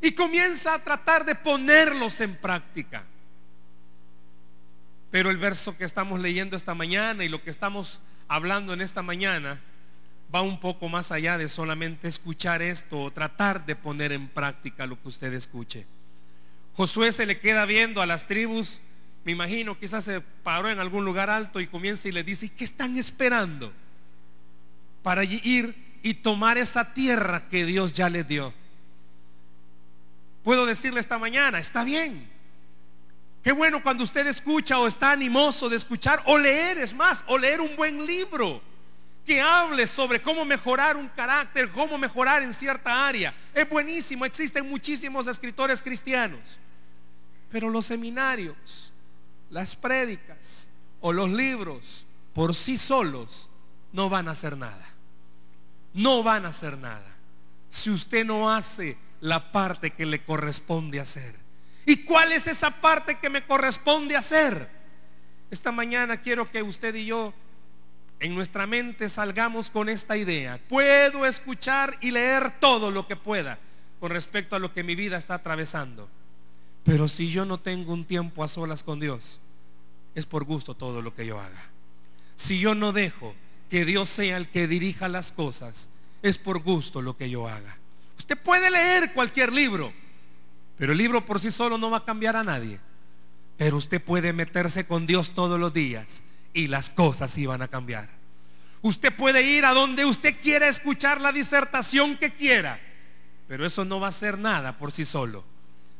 Y 0.01 0.11
comienza 0.11 0.75
a 0.75 0.83
tratar 0.83 1.25
de 1.25 1.33
ponerlos 1.33 2.21
en 2.21 2.35
práctica. 2.35 3.03
Pero 5.09 5.31
el 5.31 5.37
verso 5.37 5.75
que 5.75 5.85
estamos 5.85 6.19
leyendo 6.19 6.55
esta 6.55 6.75
mañana 6.75 7.23
y 7.23 7.29
lo 7.29 7.41
que 7.41 7.49
estamos 7.49 7.99
hablando 8.33 8.73
en 8.73 8.81
esta 8.81 9.03
mañana 9.03 9.61
va 10.33 10.41
un 10.41 10.59
poco 10.59 10.89
más 10.89 11.11
allá 11.11 11.37
de 11.37 11.47
solamente 11.47 12.07
escuchar 12.07 12.63
esto 12.63 12.99
o 12.99 13.11
tratar 13.11 13.63
de 13.67 13.75
poner 13.75 14.11
en 14.11 14.27
práctica 14.27 14.87
lo 14.87 14.99
que 14.99 15.07
usted 15.07 15.31
escuche. 15.33 15.85
Josué 16.73 17.11
se 17.11 17.27
le 17.27 17.39
queda 17.39 17.67
viendo 17.67 18.01
a 18.01 18.07
las 18.07 18.25
tribus, 18.25 18.81
me 19.23 19.33
imagino, 19.33 19.77
quizás 19.77 20.05
se 20.05 20.19
paró 20.19 20.71
en 20.71 20.79
algún 20.79 21.05
lugar 21.05 21.29
alto 21.29 21.59
y 21.59 21.67
comienza 21.67 22.07
y 22.07 22.11
le 22.11 22.23
dice, 22.23 22.49
¿qué 22.49 22.63
están 22.63 22.97
esperando? 22.97 23.71
Para 25.03 25.23
ir 25.23 25.75
y 26.01 26.15
tomar 26.15 26.57
esa 26.57 26.91
tierra 26.95 27.47
que 27.49 27.67
Dios 27.67 27.93
ya 27.93 28.09
les 28.09 28.27
dio. 28.27 28.51
Puedo 30.43 30.65
decirle 30.65 30.99
esta 30.99 31.19
mañana, 31.19 31.59
está 31.59 31.83
bien. 31.83 32.32
Qué 33.43 33.51
bueno 33.51 33.83
cuando 33.83 34.05
usted 34.05 34.25
escucha 34.25 34.79
o 34.79 34.87
está 34.87 35.11
animoso 35.11 35.67
de 35.67 35.75
escuchar 35.75 36.23
o 36.25 36.37
leer, 36.37 36.77
es 36.77 36.93
más, 36.93 37.23
o 37.27 37.37
leer 37.37 37.59
un 37.59 37.75
buen 37.75 38.05
libro 38.05 38.61
que 39.25 39.41
hable 39.41 39.85
sobre 39.85 40.21
cómo 40.21 40.45
mejorar 40.45 40.95
un 40.95 41.09
carácter, 41.09 41.69
cómo 41.71 41.97
mejorar 41.97 42.41
en 42.41 42.53
cierta 42.53 43.05
área. 43.05 43.33
Es 43.53 43.69
buenísimo, 43.69 44.23
existen 44.23 44.69
muchísimos 44.69 45.27
escritores 45.27 45.81
cristianos. 45.81 46.39
Pero 47.51 47.69
los 47.69 47.85
seminarios, 47.85 48.93
las 49.49 49.75
prédicas 49.75 50.69
o 51.01 51.11
los 51.11 51.29
libros 51.29 52.05
por 52.33 52.55
sí 52.55 52.77
solos 52.77 53.49
no 53.91 54.09
van 54.09 54.29
a 54.29 54.31
hacer 54.31 54.57
nada. 54.57 54.87
No 55.93 56.23
van 56.23 56.45
a 56.45 56.49
hacer 56.49 56.77
nada. 56.77 57.13
Si 57.69 57.89
usted 57.89 58.25
no 58.25 58.49
hace 58.49 58.97
la 59.19 59.51
parte 59.51 59.91
que 59.91 60.05
le 60.05 60.23
corresponde 60.23 61.01
hacer. 61.01 61.42
¿Y 61.85 62.03
cuál 62.03 62.31
es 62.31 62.47
esa 62.47 62.71
parte 62.71 63.19
que 63.19 63.29
me 63.29 63.45
corresponde 63.45 64.15
hacer? 64.15 64.69
Esta 65.51 65.71
mañana 65.71 66.17
quiero 66.17 66.49
que 66.49 66.63
usted 66.63 66.95
y 66.95 67.05
yo 67.05 67.33
en 68.19 68.33
nuestra 68.35 68.65
mente 68.65 69.09
salgamos 69.09 69.69
con 69.69 69.89
esta 69.89 70.15
idea. 70.15 70.59
Puedo 70.69 71.25
escuchar 71.25 71.97
y 72.01 72.11
leer 72.11 72.59
todo 72.59 72.89
lo 72.89 73.07
que 73.07 73.15
pueda 73.15 73.59
con 73.99 74.11
respecto 74.11 74.55
a 74.55 74.59
lo 74.59 74.73
que 74.73 74.83
mi 74.83 74.95
vida 74.95 75.17
está 75.17 75.35
atravesando. 75.35 76.09
Pero 76.83 77.07
si 77.07 77.29
yo 77.29 77.45
no 77.45 77.59
tengo 77.59 77.93
un 77.93 78.05
tiempo 78.05 78.43
a 78.43 78.47
solas 78.47 78.83
con 78.83 78.99
Dios, 78.99 79.39
es 80.15 80.25
por 80.25 80.43
gusto 80.43 80.75
todo 80.75 81.01
lo 81.01 81.13
que 81.13 81.25
yo 81.25 81.39
haga. 81.39 81.69
Si 82.35 82.59
yo 82.59 82.75
no 82.75 82.91
dejo 82.91 83.35
que 83.69 83.85
Dios 83.85 84.09
sea 84.09 84.37
el 84.37 84.49
que 84.49 84.67
dirija 84.67 85.07
las 85.07 85.31
cosas, 85.31 85.89
es 86.21 86.37
por 86.37 86.59
gusto 86.59 87.01
lo 87.01 87.17
que 87.17 87.29
yo 87.29 87.47
haga. 87.47 87.77
Usted 88.17 88.37
puede 88.37 88.69
leer 88.69 89.13
cualquier 89.13 89.51
libro, 89.51 89.93
pero 90.83 90.91
el 90.91 90.97
libro 90.97 91.25
por 91.25 91.39
sí 91.39 91.49
solo 91.49 91.77
no 91.77 91.89
va 91.89 91.99
a 91.99 92.03
cambiar 92.03 92.35
a 92.35 92.43
nadie. 92.43 92.77
Pero 93.55 93.77
usted 93.77 94.03
puede 94.03 94.33
meterse 94.33 94.85
con 94.85 95.07
Dios 95.07 95.29
todos 95.29 95.57
los 95.57 95.73
días 95.73 96.23
y 96.53 96.67
las 96.67 96.89
cosas 96.89 97.37
iban 97.37 97.61
a 97.61 97.69
cambiar. 97.69 98.09
Usted 98.81 99.15
puede 99.15 99.43
ir 99.43 99.63
a 99.63 99.73
donde 99.73 100.03
usted 100.03 100.35
quiera 100.41 100.67
escuchar 100.67 101.21
la 101.21 101.31
disertación 101.31 102.17
que 102.17 102.31
quiera, 102.31 102.81
pero 103.47 103.65
eso 103.65 103.85
no 103.85 104.01
va 104.01 104.09
a 104.09 104.11
ser 104.11 104.37
nada 104.37 104.77
por 104.77 104.91
sí 104.91 105.05
solo. 105.05 105.45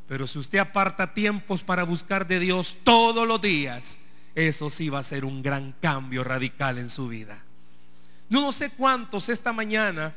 Pero 0.06 0.26
si 0.26 0.38
usted 0.38 0.58
aparta 0.58 1.14
tiempos 1.14 1.62
para 1.62 1.84
buscar 1.84 2.26
de 2.26 2.38
Dios 2.38 2.76
todos 2.84 3.26
los 3.26 3.40
días, 3.40 3.96
eso 4.34 4.68
sí 4.68 4.90
va 4.90 4.98
a 4.98 5.02
ser 5.02 5.24
un 5.24 5.42
gran 5.42 5.74
cambio 5.80 6.22
radical 6.24 6.76
en 6.76 6.90
su 6.90 7.08
vida. 7.08 7.42
No, 8.28 8.42
no 8.42 8.52
sé 8.52 8.68
cuántos 8.68 9.30
esta 9.30 9.54
mañana 9.54 10.14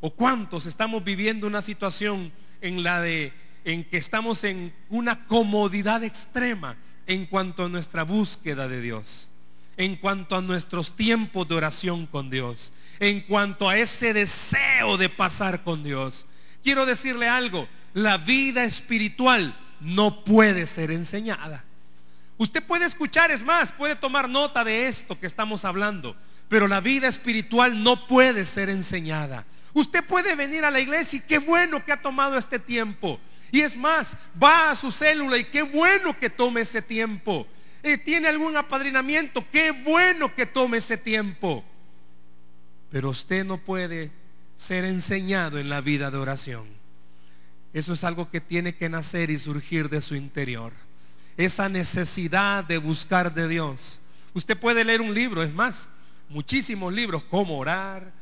o 0.00 0.10
cuántos 0.10 0.66
estamos 0.66 1.04
viviendo 1.04 1.46
una 1.46 1.62
situación 1.62 2.32
en 2.60 2.82
la 2.82 3.00
de 3.00 3.45
en 3.66 3.82
que 3.84 3.96
estamos 3.96 4.44
en 4.44 4.72
una 4.88 5.26
comodidad 5.26 6.04
extrema 6.04 6.76
en 7.08 7.26
cuanto 7.26 7.64
a 7.64 7.68
nuestra 7.68 8.04
búsqueda 8.04 8.68
de 8.68 8.80
Dios, 8.80 9.28
en 9.76 9.96
cuanto 9.96 10.36
a 10.36 10.40
nuestros 10.40 10.94
tiempos 10.94 11.48
de 11.48 11.56
oración 11.56 12.06
con 12.06 12.30
Dios, 12.30 12.72
en 13.00 13.22
cuanto 13.22 13.68
a 13.68 13.76
ese 13.76 14.14
deseo 14.14 14.96
de 14.96 15.08
pasar 15.08 15.64
con 15.64 15.82
Dios. 15.82 16.26
Quiero 16.62 16.86
decirle 16.86 17.28
algo, 17.28 17.68
la 17.92 18.18
vida 18.18 18.62
espiritual 18.62 19.58
no 19.80 20.24
puede 20.24 20.68
ser 20.68 20.92
enseñada. 20.92 21.64
Usted 22.38 22.62
puede 22.62 22.86
escuchar, 22.86 23.32
es 23.32 23.42
más, 23.42 23.72
puede 23.72 23.96
tomar 23.96 24.28
nota 24.28 24.62
de 24.62 24.86
esto 24.86 25.18
que 25.18 25.26
estamos 25.26 25.64
hablando, 25.64 26.14
pero 26.48 26.68
la 26.68 26.80
vida 26.80 27.08
espiritual 27.08 27.82
no 27.82 28.06
puede 28.06 28.46
ser 28.46 28.70
enseñada. 28.70 29.44
Usted 29.74 30.04
puede 30.04 30.36
venir 30.36 30.64
a 30.64 30.70
la 30.70 30.78
iglesia 30.78 31.16
y 31.18 31.26
qué 31.26 31.38
bueno 31.38 31.84
que 31.84 31.90
ha 31.90 32.00
tomado 32.00 32.38
este 32.38 32.60
tiempo. 32.60 33.18
Y 33.52 33.60
es 33.60 33.76
más, 33.76 34.16
va 34.42 34.70
a 34.70 34.74
su 34.74 34.90
célula 34.90 35.38
y 35.38 35.44
qué 35.44 35.62
bueno 35.62 36.18
que 36.18 36.30
tome 36.30 36.62
ese 36.62 36.82
tiempo. 36.82 37.46
Eh, 37.82 37.98
tiene 37.98 38.28
algún 38.28 38.56
apadrinamiento, 38.56 39.44
qué 39.52 39.70
bueno 39.70 40.34
que 40.34 40.46
tome 40.46 40.78
ese 40.78 40.96
tiempo. 40.96 41.64
Pero 42.90 43.10
usted 43.10 43.44
no 43.44 43.58
puede 43.58 44.10
ser 44.56 44.84
enseñado 44.84 45.58
en 45.58 45.68
la 45.68 45.80
vida 45.80 46.10
de 46.10 46.18
oración. 46.18 46.66
Eso 47.72 47.92
es 47.92 48.04
algo 48.04 48.30
que 48.30 48.40
tiene 48.40 48.74
que 48.74 48.88
nacer 48.88 49.30
y 49.30 49.38
surgir 49.38 49.90
de 49.90 50.00
su 50.00 50.14
interior. 50.14 50.72
Esa 51.36 51.68
necesidad 51.68 52.64
de 52.64 52.78
buscar 52.78 53.34
de 53.34 53.48
Dios. 53.48 54.00
Usted 54.32 54.58
puede 54.58 54.84
leer 54.84 55.00
un 55.00 55.14
libro, 55.14 55.42
es 55.42 55.52
más, 55.52 55.88
muchísimos 56.28 56.92
libros, 56.92 57.22
cómo 57.30 57.58
orar, 57.58 58.12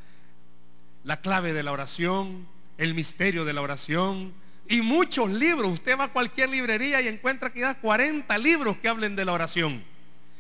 la 1.04 1.21
clave 1.21 1.52
de 1.52 1.62
la 1.62 1.73
oración, 1.73 2.47
el 2.78 2.95
misterio 2.95 3.45
de 3.45 3.52
la 3.52 3.62
oración, 3.62 4.33
y 4.68 4.80
muchos 4.80 5.30
libros. 5.30 5.73
Usted 5.73 5.99
va 5.99 6.04
a 6.04 6.12
cualquier 6.12 6.49
librería 6.49 7.00
y 7.00 7.09
encuentra 7.09 7.52
hay 7.54 7.75
40 7.75 8.38
libros 8.38 8.76
que 8.78 8.88
hablen 8.88 9.16
de 9.16 9.25
la 9.25 9.33
oración. 9.33 9.85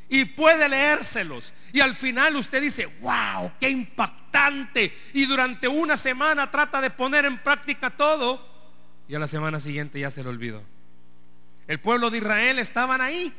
Y 0.08 0.24
puede 0.26 0.68
leérselos. 0.68 1.52
Y 1.72 1.80
al 1.80 1.94
final 1.94 2.36
usted 2.36 2.62
dice, 2.62 2.86
wow, 3.00 3.52
qué 3.60 3.70
impactante. 3.70 4.92
Y 5.12 5.26
durante 5.26 5.66
una 5.68 5.96
semana 5.96 6.50
trata 6.50 6.80
de 6.80 6.90
poner 6.90 7.24
en 7.24 7.38
práctica 7.38 7.90
todo. 7.90 8.46
Y 9.08 9.14
a 9.14 9.18
la 9.18 9.26
semana 9.26 9.60
siguiente 9.60 10.00
ya 10.00 10.10
se 10.10 10.22
lo 10.22 10.30
olvidó. 10.30 10.62
El 11.66 11.80
pueblo 11.80 12.10
de 12.10 12.18
Israel 12.18 12.58
estaban 12.58 13.00
ahí, 13.00 13.32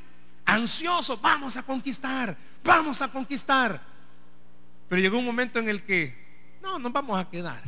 ansiosos, 0.46 1.22
vamos 1.22 1.58
a 1.58 1.64
conquistar, 1.64 2.36
vamos 2.64 3.02
a 3.02 3.12
conquistar. 3.12 3.80
Pero 4.90 5.02
llegó 5.02 5.20
un 5.20 5.26
momento 5.26 5.60
en 5.60 5.70
el 5.70 5.84
que, 5.84 6.58
no, 6.62 6.80
nos 6.80 6.92
vamos 6.92 7.20
a 7.20 7.30
quedar. 7.30 7.62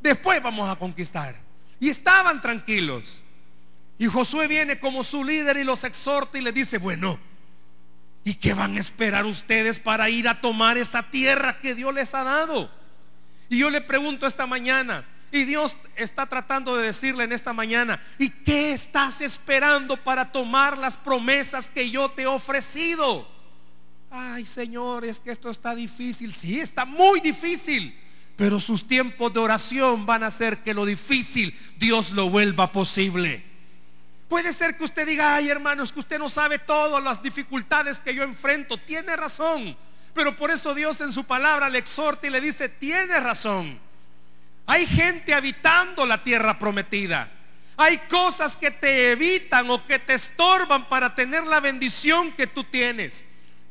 Después 0.00 0.40
vamos 0.40 0.68
a 0.68 0.76
conquistar. 0.76 1.49
Y 1.80 1.88
estaban 1.88 2.40
tranquilos. 2.40 3.22
Y 3.98 4.06
Josué 4.06 4.46
viene 4.46 4.78
como 4.78 5.02
su 5.02 5.24
líder 5.24 5.56
y 5.56 5.64
los 5.64 5.82
exhorta 5.84 6.38
y 6.38 6.42
le 6.42 6.52
dice, 6.52 6.78
bueno, 6.78 7.18
¿y 8.24 8.34
qué 8.34 8.54
van 8.54 8.76
a 8.76 8.80
esperar 8.80 9.24
ustedes 9.26 9.78
para 9.78 10.08
ir 10.08 10.28
a 10.28 10.40
tomar 10.40 10.78
esa 10.78 11.02
tierra 11.10 11.58
que 11.60 11.74
Dios 11.74 11.92
les 11.92 12.14
ha 12.14 12.22
dado? 12.22 12.70
Y 13.48 13.58
yo 13.58 13.70
le 13.70 13.80
pregunto 13.80 14.26
esta 14.26 14.46
mañana, 14.46 15.04
y 15.32 15.44
Dios 15.44 15.76
está 15.96 16.26
tratando 16.26 16.76
de 16.76 16.86
decirle 16.86 17.24
en 17.24 17.32
esta 17.32 17.52
mañana, 17.52 18.02
¿y 18.18 18.30
qué 18.30 18.72
estás 18.72 19.20
esperando 19.20 19.96
para 19.96 20.32
tomar 20.32 20.76
las 20.76 20.96
promesas 20.96 21.68
que 21.68 21.90
yo 21.90 22.10
te 22.10 22.22
he 22.22 22.26
ofrecido? 22.26 23.28
Ay, 24.10 24.44
Señor, 24.44 25.04
es 25.04 25.20
que 25.20 25.30
esto 25.30 25.50
está 25.50 25.74
difícil. 25.74 26.34
Sí, 26.34 26.58
está 26.58 26.84
muy 26.84 27.20
difícil. 27.20 27.96
Pero 28.40 28.58
sus 28.58 28.88
tiempos 28.88 29.34
de 29.34 29.38
oración 29.38 30.06
van 30.06 30.22
a 30.22 30.28
hacer 30.28 30.62
que 30.62 30.72
lo 30.72 30.86
difícil 30.86 31.54
Dios 31.76 32.12
lo 32.12 32.30
vuelva 32.30 32.72
posible. 32.72 33.44
Puede 34.30 34.54
ser 34.54 34.78
que 34.78 34.84
usted 34.84 35.06
diga, 35.06 35.34
ay 35.34 35.50
hermanos, 35.50 35.92
que 35.92 36.00
usted 36.00 36.18
no 36.18 36.30
sabe 36.30 36.58
todas 36.58 37.04
las 37.04 37.22
dificultades 37.22 38.00
que 38.00 38.14
yo 38.14 38.22
enfrento. 38.22 38.78
Tiene 38.78 39.14
razón. 39.14 39.76
Pero 40.14 40.34
por 40.36 40.50
eso 40.50 40.74
Dios 40.74 41.02
en 41.02 41.12
su 41.12 41.24
palabra 41.24 41.68
le 41.68 41.80
exhorta 41.80 42.28
y 42.28 42.30
le 42.30 42.40
dice, 42.40 42.70
tiene 42.70 43.20
razón. 43.20 43.78
Hay 44.64 44.86
gente 44.86 45.34
habitando 45.34 46.06
la 46.06 46.24
tierra 46.24 46.58
prometida. 46.58 47.30
Hay 47.76 47.98
cosas 48.08 48.56
que 48.56 48.70
te 48.70 49.12
evitan 49.12 49.68
o 49.68 49.86
que 49.86 49.98
te 49.98 50.14
estorban 50.14 50.88
para 50.88 51.14
tener 51.14 51.44
la 51.44 51.60
bendición 51.60 52.32
que 52.32 52.46
tú 52.46 52.64
tienes. 52.64 53.22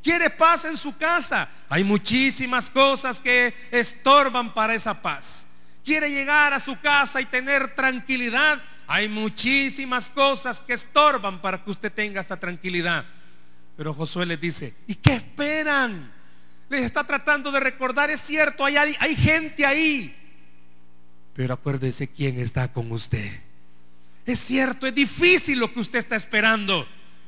Quiere 0.04 0.30
paz 0.30 0.66
en 0.66 0.78
su 0.78 0.98
casa. 0.98 1.50
Hay 1.68 1.84
muchísimas 1.84 2.70
cosas 2.70 3.20
que 3.20 3.54
estorban 3.72 4.54
para 4.54 4.74
esa 4.74 5.02
paz. 5.02 5.46
Quiere 5.84 6.10
llegar 6.10 6.54
a 6.54 6.60
su 6.60 6.80
casa 6.80 7.20
y 7.22 7.26
tener 7.26 7.76
tranquilidad. 7.76 8.62
Hay 8.88 9.10
muchísimas 9.10 10.10
cosas 10.10 10.62
que 10.62 10.74
estorban 10.74 11.42
para 11.42 11.64
que 11.64 11.70
usted 11.70 11.92
tenga 11.92 12.22
esa 12.22 12.40
tranquilidad. 12.40 13.06
Pero 13.76 13.94
Josué 13.94 14.26
les 14.26 14.40
dice, 14.40 14.74
¿y 14.88 14.96
qué 14.96 15.14
esperan? 15.14 16.12
Les 16.70 16.84
está 16.84 17.04
tratando 17.04 17.52
de 17.52 17.60
recordar, 17.60 18.10
es 18.10 18.22
cierto, 18.22 18.66
hay, 18.66 18.76
hay 18.78 19.16
gente 19.16 19.66
ahí. 19.66 20.16
Pero 21.34 21.54
acuérdese 21.54 22.08
quién 22.08 22.40
está 22.40 22.72
con 22.72 22.92
usted. 22.92 23.42
Es 24.26 24.40
cierto, 24.40 24.86
es 24.86 24.94
difícil 24.94 25.60
lo 25.60 25.74
que 25.74 25.80
usted 25.80 26.00
está 26.00 26.16
esperando. 26.16 26.88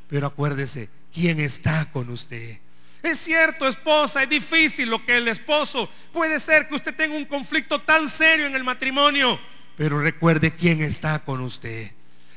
Pero 0.10 0.28
acuérdese, 0.28 0.90
quién 1.14 1.40
está 1.40 1.90
con 1.92 2.10
usted. 2.10 2.58
Es 3.04 3.18
cierto, 3.20 3.68
esposa, 3.68 4.24
es 4.24 4.30
difícil 4.30 4.90
lo 4.90 5.04
que 5.06 5.18
el 5.18 5.28
esposo. 5.28 5.90
Puede 6.14 6.40
ser 6.40 6.68
que 6.68 6.76
usted 6.76 6.96
tenga 6.96 7.16
un 7.16 7.26
conflicto 7.26 7.82
tan 7.82 8.08
serio 8.08 8.46
en 8.46 8.56
el 8.56 8.64
matrimonio, 8.64 9.40
pero 9.76 10.00
recuerde 10.00 10.54
quién 10.54 10.82
está 10.82 11.20
con 11.20 11.42
usted. 11.42 11.92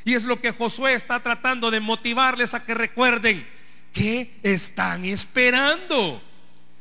Y 0.04 0.14
es 0.14 0.24
lo 0.24 0.40
que 0.40 0.52
Josué 0.52 0.94
está 0.94 1.20
tratando 1.20 1.70
de 1.70 1.80
motivarles 1.80 2.54
a 2.54 2.64
que 2.64 2.74
recuerden. 2.74 3.46
¿Qué 3.92 4.38
están 4.42 5.04
esperando? 5.04 6.22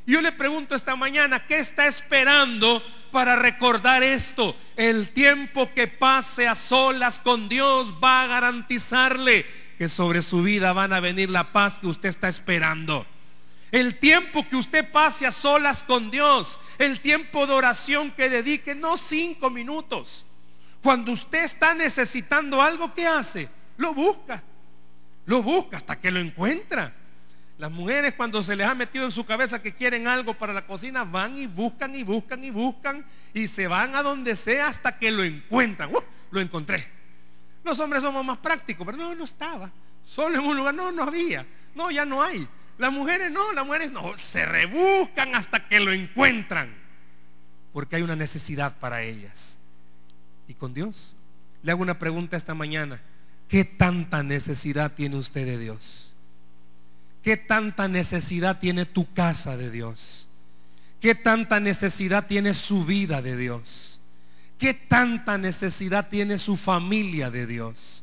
Yo 0.06 0.22
le 0.22 0.34
pregunto 0.34 0.76
esta 0.76 0.96
mañana, 0.96 1.46
¿qué 1.46 1.60
está 1.60 1.88
esperando 1.88 2.84
para 3.12 3.38
recordar 3.38 4.04
esto? 4.04 4.56
El 4.76 5.10
tiempo 5.10 5.74
que 5.74 5.88
pase 5.88 6.48
a 6.48 6.56
solas 6.56 7.20
con 7.20 7.48
Dios 7.48 7.94
va 8.04 8.24
a 8.24 8.28
garantizarle 8.28 9.46
que 9.84 9.90
sobre 9.90 10.22
su 10.22 10.42
vida 10.44 10.72
van 10.72 10.94
a 10.94 11.02
venir 11.02 11.30
la 11.30 11.52
paz 11.52 11.78
que 11.78 11.88
usted 11.88 12.08
está 12.08 12.30
esperando. 12.30 13.06
El 13.70 14.00
tiempo 14.00 14.48
que 14.48 14.56
usted 14.56 14.90
pase 14.90 15.28
a 15.28 15.32
solas 15.34 15.84
con 15.84 16.10
Dios, 16.10 16.58
el 16.78 17.02
tiempo 17.02 17.46
de 17.46 17.52
oración 17.52 18.10
que 18.12 18.30
dedique, 18.30 18.76
no 18.76 18.96
cinco 18.96 19.50
minutos. 19.50 20.26
Cuando 20.82 21.12
usted 21.12 21.44
está 21.44 21.76
necesitando 21.76 22.62
algo, 22.62 22.94
¿qué 22.94 23.06
hace? 23.06 23.50
Lo 23.76 23.94
busca. 23.94 24.42
Lo 25.26 25.44
busca 25.44 25.76
hasta 25.76 26.00
que 26.00 26.12
lo 26.12 26.22
encuentra. 26.22 26.94
Las 27.58 27.70
mujeres 27.70 28.14
cuando 28.14 28.42
se 28.42 28.56
les 28.56 28.66
ha 28.66 28.76
metido 28.76 29.04
en 29.04 29.12
su 29.12 29.26
cabeza 29.26 29.62
que 29.62 29.76
quieren 29.76 30.08
algo 30.08 30.34
para 30.34 30.54
la 30.54 30.66
cocina, 30.66 31.04
van 31.04 31.36
y 31.38 31.46
buscan 31.46 31.94
y 31.94 32.04
buscan 32.04 32.42
y 32.42 32.52
buscan 32.52 33.06
y 33.34 33.50
se 33.50 33.68
van 33.68 33.96
a 33.96 34.02
donde 34.02 34.38
sea 34.38 34.68
hasta 34.68 34.98
que 34.98 35.12
lo 35.12 35.26
encuentran. 35.26 35.94
¡Uh! 35.94 36.00
lo 36.32 36.40
encontré. 36.40 37.03
Los 37.64 37.80
hombres 37.80 38.04
somos 38.04 38.26
más 38.26 38.38
prácticos, 38.38 38.86
pero 38.86 38.98
no, 38.98 39.16
no 39.16 39.24
estaba. 39.24 39.72
Solo 40.04 40.38
en 40.38 40.46
un 40.46 40.58
lugar, 40.58 40.74
no, 40.74 40.92
no 40.92 41.04
había. 41.04 41.46
No, 41.76 41.90
ya 41.92 42.06
no 42.06 42.22
hay. 42.22 42.48
Las 42.78 42.92
mujeres 42.92 43.32
no, 43.32 43.54
las 43.54 43.66
mujeres 43.66 43.92
no, 43.92 44.18
se 44.18 44.46
rebuscan 44.46 45.36
hasta 45.36 45.68
que 45.68 45.80
lo 45.80 45.92
encuentran. 45.92 46.74
Porque 47.72 47.96
hay 47.96 48.02
una 48.02 48.16
necesidad 48.16 48.78
para 48.78 49.02
ellas. 49.02 49.58
Y 50.48 50.54
con 50.54 50.74
Dios, 50.74 51.16
le 51.62 51.72
hago 51.72 51.82
una 51.82 52.00
pregunta 52.00 52.36
esta 52.36 52.54
mañana. 52.54 53.02
¿Qué 53.48 53.64
tanta 53.64 54.24
necesidad 54.24 54.94
tiene 54.94 55.16
usted 55.16 55.46
de 55.46 55.58
Dios? 55.58 56.14
¿Qué 57.22 57.38
tanta 57.38 57.88
necesidad 57.88 58.60
tiene 58.60 58.86
tu 58.86 59.14
casa 59.14 59.56
de 59.56 59.72
Dios? 59.72 60.28
¿Qué 61.00 61.16
tanta 61.16 61.60
necesidad 61.60 62.28
tiene 62.28 62.54
su 62.54 62.86
vida 62.86 63.22
de 63.22 63.38
Dios? 63.38 63.93
¿Qué 64.64 64.74
tanta 64.74 65.38
necesidad 65.38 66.08
tiene 66.08 66.38
su 66.38 66.56
familia 66.56 67.30
de 67.30 67.46
Dios? 67.46 68.02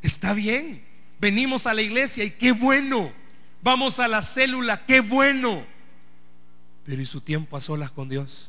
Está 0.00 0.32
bien, 0.32 0.80
venimos 1.20 1.66
a 1.66 1.74
la 1.74 1.82
iglesia 1.82 2.22
y 2.22 2.30
qué 2.30 2.52
bueno. 2.52 3.10
Vamos 3.64 3.98
a 3.98 4.06
la 4.06 4.22
célula, 4.22 4.86
qué 4.86 5.00
bueno. 5.00 5.64
Pero 6.86 7.02
¿y 7.02 7.04
su 7.04 7.20
tiempo 7.20 7.56
a 7.56 7.60
solas 7.60 7.90
con 7.90 8.08
Dios? 8.08 8.48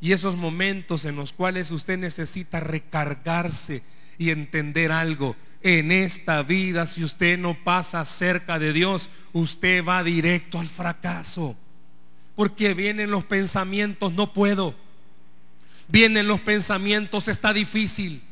Y 0.00 0.12
esos 0.12 0.36
momentos 0.36 1.04
en 1.04 1.16
los 1.16 1.32
cuales 1.32 1.72
usted 1.72 1.98
necesita 1.98 2.60
recargarse 2.60 3.82
y 4.16 4.30
entender 4.30 4.92
algo. 4.92 5.34
En 5.62 5.90
esta 5.90 6.44
vida, 6.44 6.86
si 6.86 7.02
usted 7.02 7.40
no 7.40 7.54
pasa 7.64 8.04
cerca 8.04 8.60
de 8.60 8.72
Dios, 8.72 9.10
usted 9.32 9.84
va 9.84 10.04
directo 10.04 10.60
al 10.60 10.68
fracaso. 10.68 11.56
Porque 12.36 12.72
vienen 12.74 13.10
los 13.10 13.24
pensamientos, 13.24 14.12
no 14.12 14.32
puedo. 14.32 14.76
Vienen 15.88 16.28
los 16.28 16.40
pensamientos, 16.40 17.28
está 17.28 17.52
difícil. 17.52 18.22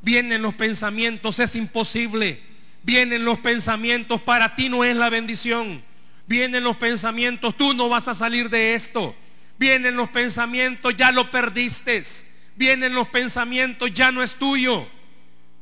Vienen 0.00 0.42
los 0.42 0.54
pensamientos, 0.54 1.38
es 1.38 1.54
imposible. 1.54 2.40
Vienen 2.82 3.24
los 3.24 3.38
pensamientos, 3.38 4.20
para 4.22 4.56
ti 4.56 4.68
no 4.68 4.82
es 4.82 4.96
la 4.96 5.10
bendición. 5.10 5.82
Vienen 6.26 6.64
los 6.64 6.76
pensamientos, 6.76 7.56
tú 7.56 7.74
no 7.74 7.88
vas 7.88 8.08
a 8.08 8.14
salir 8.14 8.48
de 8.48 8.74
esto. 8.74 9.14
Vienen 9.58 9.96
los 9.96 10.08
pensamientos, 10.08 10.96
ya 10.96 11.12
lo 11.12 11.30
perdiste. 11.30 12.02
Vienen 12.56 12.94
los 12.94 13.08
pensamientos, 13.08 13.92
ya 13.92 14.10
no 14.10 14.22
es 14.22 14.34
tuyo. 14.34 14.86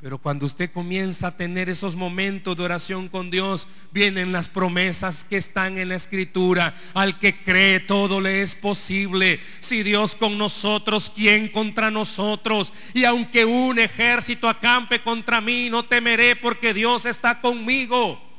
Pero 0.03 0.17
cuando 0.17 0.47
usted 0.47 0.71
comienza 0.71 1.27
a 1.27 1.37
tener 1.37 1.69
esos 1.69 1.95
momentos 1.95 2.57
de 2.57 2.63
oración 2.63 3.09
con 3.09 3.31
Dios, 3.31 3.67
vienen 3.93 4.33
las 4.33 4.49
promesas 4.49 5.25
que 5.25 5.37
están 5.37 5.77
en 5.77 5.91
la 5.91 5.97
escritura. 5.97 6.75
Al 6.95 7.19
que 7.19 7.37
cree 7.37 7.81
todo 7.81 8.19
le 8.19 8.41
es 8.41 8.55
posible. 8.55 9.41
Si 9.61 9.83
Dios 9.83 10.15
con 10.15 10.39
nosotros, 10.39 11.13
¿quién 11.15 11.49
contra 11.49 11.91
nosotros? 11.91 12.73
Y 12.95 13.05
aunque 13.05 13.45
un 13.45 13.79
ejército 13.79 14.49
acampe 14.49 15.03
contra 15.03 15.43
mí, 15.43 15.69
no 15.69 15.85
temeré 15.85 16.35
porque 16.35 16.73
Dios 16.73 17.05
está 17.05 17.43
conmigo. 17.43 18.30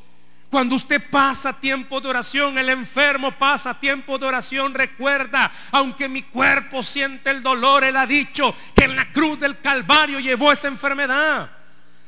Cuando 0.52 0.76
usted 0.76 1.02
pasa 1.10 1.54
tiempo 1.54 2.02
de 2.02 2.10
oración, 2.10 2.58
el 2.58 2.68
enfermo 2.68 3.32
pasa 3.32 3.80
tiempo 3.80 4.18
de 4.18 4.26
oración, 4.26 4.74
recuerda, 4.74 5.50
aunque 5.72 6.10
mi 6.10 6.24
cuerpo 6.24 6.84
siente 6.84 7.30
el 7.30 7.42
dolor, 7.42 7.86
Él 7.86 7.96
ha 7.96 8.06
dicho 8.06 8.54
que 8.76 8.84
en 8.84 8.98
la 8.98 9.14
cruz 9.14 9.40
del 9.40 9.62
Calvario 9.62 10.20
llevó 10.20 10.52
esa 10.52 10.68
enfermedad. 10.68 11.50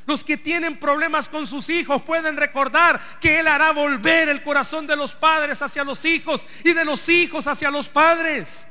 Los 0.06 0.26
que 0.26 0.36
tienen 0.36 0.76
problemas 0.76 1.30
con 1.30 1.48
sus 1.48 1.70
hijos 1.70 2.02
pueden 2.02 2.36
recordar 2.36 3.00
que 3.22 3.40
Él 3.40 3.48
hará 3.48 3.72
volver 3.72 4.28
el 4.28 4.44
corazón 4.44 4.86
de 4.86 4.98
los 4.98 5.16
padres 5.16 5.62
hacia 5.62 5.86
los 5.86 6.04
hijos 6.04 6.46
y 6.66 6.74
de 6.74 6.84
los 6.84 7.08
hijos 7.08 7.48
hacia 7.48 7.72
los 7.72 7.88
padres. 7.88 8.68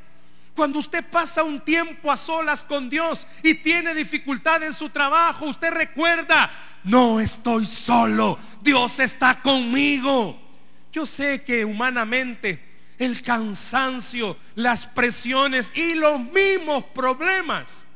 Cuando 0.55 0.81
usted 0.81 1.03
pasa 1.11 1.43
un 1.43 1.61
tiempo 1.61 2.13
a 2.13 2.19
solas 2.19 2.63
con 2.63 2.91
Dios 2.91 3.27
y 3.43 3.55
tiene 3.55 3.95
dificultad 3.95 4.63
en 4.65 4.75
su 4.75 4.91
trabajo, 4.91 5.47
usted 5.47 5.73
recuerda, 5.73 6.51
no 6.85 7.21
estoy 7.21 7.65
solo, 7.65 8.39
Dios 8.63 8.99
está 9.01 9.41
conmigo. 9.41 10.39
Yo 10.93 11.07
sé 11.07 11.43
que 11.43 11.65
humanamente 11.65 12.63
el 12.99 13.23
cansancio, 13.23 14.37
las 14.55 14.87
presiones 14.87 15.73
y 15.75 15.95
los 15.95 16.21
mismos 16.21 16.85
problemas 16.85 17.87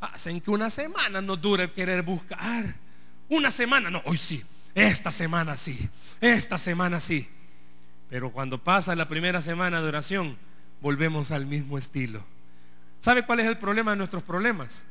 hacen 0.00 0.40
que 0.40 0.50
una 0.50 0.70
semana 0.70 1.20
no 1.20 1.36
dure 1.36 1.72
querer 1.72 2.02
buscar. 2.02 2.74
Una 3.28 3.50
semana, 3.50 3.90
no, 3.90 4.02
hoy 4.04 4.18
sí, 4.18 4.44
esta 4.74 5.10
semana 5.10 5.56
sí, 5.56 5.88
esta 6.20 6.58
semana 6.58 7.00
sí. 7.00 7.28
Pero 8.10 8.30
cuando 8.30 8.62
pasa 8.62 8.94
la 8.94 9.08
primera 9.08 9.40
semana 9.40 9.80
de 9.80 9.88
oración, 9.88 10.36
volvemos 10.80 11.30
al 11.30 11.46
mismo 11.46 11.78
estilo. 11.78 12.22
¿Sabe 13.00 13.24
cuál 13.24 13.40
es 13.40 13.46
el 13.46 13.58
problema 13.58 13.92
de 13.92 13.96
nuestros 13.96 14.22
problemas? 14.22 14.84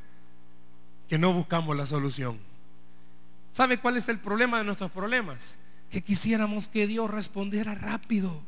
Que 1.08 1.18
no 1.18 1.32
buscamos 1.32 1.76
la 1.76 1.86
solución. 1.86 2.38
¿Sabe 3.54 3.78
cuál 3.78 3.96
es 3.96 4.08
el 4.08 4.18
problema 4.18 4.58
de 4.58 4.64
nuestros 4.64 4.90
problemas? 4.90 5.56
Que 5.88 6.02
quisiéramos 6.02 6.66
que 6.66 6.88
Dios 6.88 7.08
respondiera 7.08 7.76
rápido. 7.76 8.42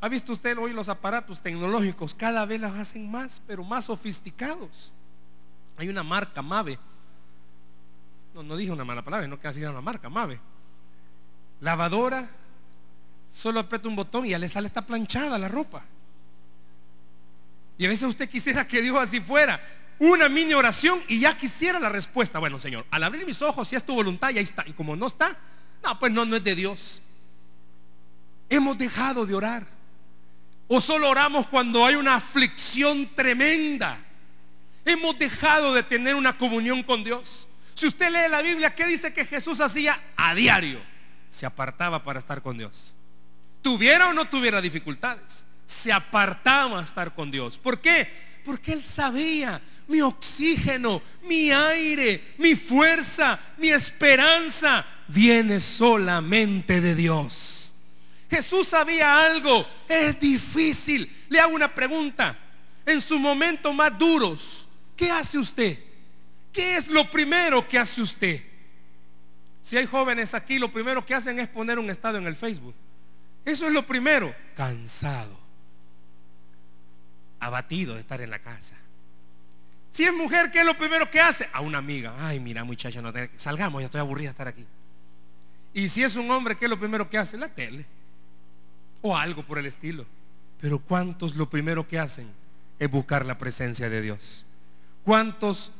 ¿Ha 0.00 0.08
visto 0.08 0.32
usted 0.32 0.56
hoy 0.56 0.72
los 0.72 0.88
aparatos 0.88 1.42
tecnológicos? 1.42 2.14
Cada 2.14 2.46
vez 2.46 2.58
los 2.58 2.72
hacen 2.72 3.10
más, 3.10 3.42
pero 3.46 3.62
más 3.62 3.84
sofisticados. 3.84 4.90
Hay 5.76 5.90
una 5.90 6.02
marca, 6.02 6.40
Mave. 6.40 6.78
No, 8.32 8.42
no 8.42 8.56
dije 8.56 8.72
una 8.72 8.86
mala 8.86 9.04
palabra, 9.04 9.28
no 9.28 9.38
que 9.38 9.48
así 9.48 9.62
una 9.62 9.82
marca, 9.82 10.08
Mave. 10.08 10.40
Lavadora, 11.60 12.26
solo 13.28 13.60
aprieta 13.60 13.86
un 13.86 13.96
botón 13.96 14.24
y 14.24 14.30
ya 14.30 14.38
le 14.38 14.48
sale 14.48 14.68
esta 14.68 14.80
planchada 14.80 15.38
la 15.38 15.48
ropa. 15.48 15.84
Y 17.76 17.84
a 17.84 17.88
veces 17.90 18.08
usted 18.08 18.30
quisiera 18.30 18.66
que 18.66 18.80
Dios 18.80 18.96
así 18.96 19.20
fuera. 19.20 19.60
Una 20.00 20.28
mini 20.28 20.52
oración 20.54 21.00
y 21.06 21.20
ya 21.20 21.36
quisiera 21.36 21.78
la 21.78 21.88
respuesta. 21.88 22.40
Bueno, 22.40 22.58
Señor, 22.58 22.84
al 22.90 23.04
abrir 23.04 23.24
mis 23.24 23.40
ojos, 23.40 23.68
si 23.68 23.76
es 23.76 23.84
tu 23.84 23.94
voluntad, 23.94 24.30
y 24.30 24.38
ahí 24.38 24.44
está. 24.44 24.64
Y 24.66 24.72
como 24.72 24.96
no 24.96 25.06
está, 25.06 25.36
no, 25.84 25.98
pues 25.98 26.10
no, 26.10 26.24
no 26.24 26.34
es 26.34 26.42
de 26.42 26.56
Dios. 26.56 27.00
Hemos 28.48 28.76
dejado 28.76 29.24
de 29.24 29.34
orar. 29.34 29.66
O 30.66 30.80
solo 30.80 31.08
oramos 31.08 31.46
cuando 31.46 31.86
hay 31.86 31.94
una 31.94 32.16
aflicción 32.16 33.08
tremenda. 33.14 33.98
Hemos 34.84 35.16
dejado 35.18 35.72
de 35.74 35.84
tener 35.84 36.16
una 36.16 36.36
comunión 36.36 36.82
con 36.82 37.04
Dios. 37.04 37.46
Si 37.74 37.86
usted 37.86 38.10
lee 38.10 38.28
la 38.28 38.42
Biblia, 38.42 38.74
¿qué 38.74 38.86
dice 38.86 39.12
que 39.12 39.24
Jesús 39.24 39.60
hacía 39.60 39.98
a 40.16 40.34
diario? 40.34 40.80
Se 41.28 41.46
apartaba 41.46 42.02
para 42.02 42.18
estar 42.18 42.42
con 42.42 42.58
Dios 42.58 42.94
tuviera 43.62 44.08
o 44.08 44.12
no 44.12 44.26
tuviera 44.26 44.60
dificultades, 44.60 45.44
se 45.64 45.92
apartaba 45.92 46.80
a 46.80 46.84
estar 46.84 47.14
con 47.14 47.30
Dios. 47.30 47.58
¿Por 47.58 47.80
qué? 47.80 48.40
Porque 48.44 48.72
él 48.72 48.84
sabía 48.84 49.60
mi 49.90 50.00
oxígeno, 50.00 51.02
mi 51.24 51.50
aire, 51.50 52.34
mi 52.38 52.54
fuerza, 52.54 53.38
mi 53.58 53.70
esperanza 53.70 54.86
viene 55.08 55.58
solamente 55.58 56.80
de 56.80 56.94
Dios. 56.94 57.74
Jesús 58.30 58.68
sabía 58.68 59.26
algo, 59.26 59.66
es 59.88 60.18
difícil. 60.20 61.10
Le 61.28 61.40
hago 61.40 61.54
una 61.54 61.74
pregunta. 61.74 62.38
En 62.86 63.00
sus 63.00 63.18
momentos 63.18 63.74
más 63.74 63.98
duros, 63.98 64.68
¿qué 64.96 65.10
hace 65.10 65.38
usted? 65.38 65.76
¿Qué 66.52 66.76
es 66.76 66.86
lo 66.88 67.10
primero 67.10 67.68
que 67.68 67.76
hace 67.76 68.00
usted? 68.00 68.44
Si 69.60 69.76
hay 69.76 69.86
jóvenes 69.86 70.34
aquí, 70.34 70.60
lo 70.60 70.72
primero 70.72 71.04
que 71.04 71.16
hacen 71.16 71.40
es 71.40 71.48
poner 71.48 71.80
un 71.80 71.90
estado 71.90 72.16
en 72.18 72.28
el 72.28 72.36
Facebook. 72.36 72.74
Eso 73.44 73.66
es 73.66 73.72
lo 73.72 73.84
primero. 73.84 74.32
Cansado. 74.56 75.36
Abatido 77.40 77.94
de 77.94 78.00
estar 78.00 78.20
en 78.20 78.30
la 78.30 78.38
casa. 78.38 78.76
Si 79.90 80.04
es 80.04 80.14
mujer, 80.14 80.50
¿qué 80.50 80.60
es 80.60 80.66
lo 80.66 80.76
primero 80.76 81.10
que 81.10 81.20
hace? 81.20 81.48
A 81.52 81.60
una 81.60 81.78
amiga. 81.78 82.14
Ay, 82.18 82.38
mira, 82.38 82.62
muchacha, 82.64 83.02
no 83.02 83.12
te... 83.12 83.30
salgamos, 83.36 83.80
ya 83.80 83.86
estoy 83.86 84.00
aburrida 84.00 84.28
de 84.28 84.32
estar 84.32 84.48
aquí. 84.48 84.64
Y 85.74 85.88
si 85.88 86.02
es 86.02 86.16
un 86.16 86.30
hombre, 86.30 86.56
¿qué 86.56 86.66
es 86.66 86.70
lo 86.70 86.78
primero 86.78 87.08
que 87.08 87.18
hace? 87.18 87.36
La 87.36 87.48
tele. 87.48 87.86
O 89.02 89.16
algo 89.16 89.44
por 89.44 89.58
el 89.58 89.66
estilo. 89.66 90.06
Pero 90.60 90.78
¿cuántos 90.78 91.34
lo 91.34 91.48
primero 91.48 91.86
que 91.86 91.98
hacen 91.98 92.28
es 92.78 92.90
buscar 92.90 93.24
la 93.24 93.38
presencia 93.38 93.88
de 93.88 94.02
Dios? 94.02 94.46
¿Cuántos 95.04 95.72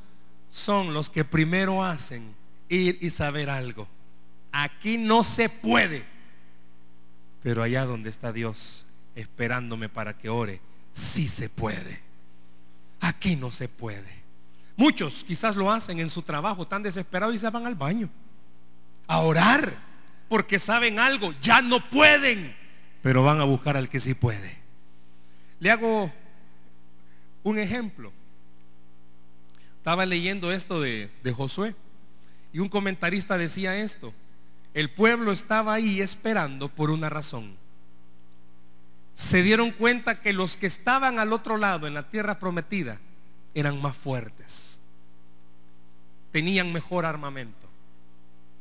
son 0.49 0.93
los 0.95 1.11
que 1.11 1.25
primero 1.25 1.85
hacen 1.85 2.35
ir 2.69 2.99
y 3.01 3.11
saber 3.11 3.51
algo? 3.51 3.87
Aquí 4.53 4.99
no 4.99 5.23
se 5.23 5.49
puede. 5.49 6.05
Pero 7.43 7.63
allá 7.63 7.85
donde 7.85 8.11
está 8.11 8.33
Dios 8.33 8.87
esperándome 9.15 9.89
para 9.89 10.17
que 10.17 10.29
ore, 10.29 10.61
sí 10.93 11.29
se 11.29 11.49
puede. 11.49 12.10
Aquí 13.01 13.37
no 13.37 13.51
se 13.51 13.69
puede. 13.69 14.21
Muchos 14.77 15.25
quizás 15.25 15.57
lo 15.57 15.71
hacen 15.71 16.01
en 16.01 16.11
su 16.11 16.23
trabajo 16.23 16.67
tan 16.67 16.83
desesperado 16.83 17.33
y 17.33 17.39
se 17.39 17.51
van 17.51 17.67
al 17.67 17.75
baño 17.75 18.09
a 19.07 19.19
orar 19.19 19.75
porque 20.29 20.59
saben 20.59 20.99
algo, 20.99 21.35
ya 21.43 21.61
no 21.61 21.81
pueden, 21.91 22.55
pero 23.03 23.25
van 23.25 23.41
a 23.41 23.45
buscar 23.45 23.77
al 23.77 23.89
que 23.89 23.99
sí 23.99 24.15
puede. 24.15 24.57
Le 25.59 25.71
hago 25.71 26.11
un 27.43 27.59
ejemplo. 27.59 28.13
Estaba 29.79 30.07
leyendo 30.07 30.53
esto 30.53 30.81
de, 30.81 31.11
de 31.25 31.33
Josué 31.33 31.75
y 32.53 32.61
un 32.61 32.69
comentarista 32.69 33.37
decía 33.37 33.77
esto. 33.77 34.15
El 34.73 34.91
pueblo 34.91 35.33
estaba 35.33 35.75
ahí 35.75 36.01
esperando 36.01 36.69
por 36.69 36.91
una 36.91 37.11
razón. 37.11 37.57
Se 39.15 39.43
dieron 39.43 39.71
cuenta 39.73 40.21
que 40.21 40.33
los 40.33 40.57
que 40.57 40.67
estaban 40.67 41.19
al 41.19 41.33
otro 41.33 41.57
lado, 41.57 41.87
en 41.87 41.95
la 41.95 42.09
tierra 42.09 42.39
prometida, 42.39 42.99
eran 43.55 43.81
más 43.81 43.97
fuertes. 43.97 44.79
Tenían 46.33 46.73
mejor 46.73 47.05
armamento. 47.05 47.69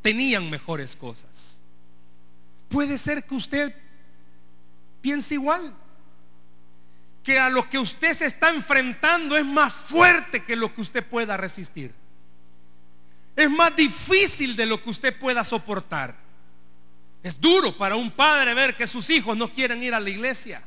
Tenían 0.01 0.49
mejores 0.49 0.95
cosas. 0.95 1.59
Puede 2.69 2.97
ser 2.97 3.23
que 3.23 3.35
usted 3.35 3.75
piense 5.01 5.35
igual. 5.35 5.73
Que 7.23 7.39
a 7.39 7.49
lo 7.49 7.69
que 7.69 7.77
usted 7.77 8.13
se 8.13 8.25
está 8.25 8.49
enfrentando 8.49 9.37
es 9.37 9.45
más 9.45 9.73
fuerte 9.73 10.43
que 10.43 10.55
lo 10.55 10.73
que 10.73 10.81
usted 10.81 11.05
pueda 11.05 11.37
resistir. 11.37 11.93
Es 13.35 13.49
más 13.49 13.75
difícil 13.75 14.55
de 14.55 14.65
lo 14.65 14.81
que 14.81 14.89
usted 14.89 15.17
pueda 15.17 15.43
soportar. 15.43 16.15
Es 17.21 17.39
duro 17.39 17.75
para 17.75 17.95
un 17.95 18.11
padre 18.11 18.53
ver 18.53 18.75
que 18.75 18.87
sus 18.87 19.09
hijos 19.09 19.35
no 19.35 19.51
quieren 19.51 19.83
ir 19.83 19.93
a 19.93 19.99
la 19.99 20.09
iglesia. 20.09 20.63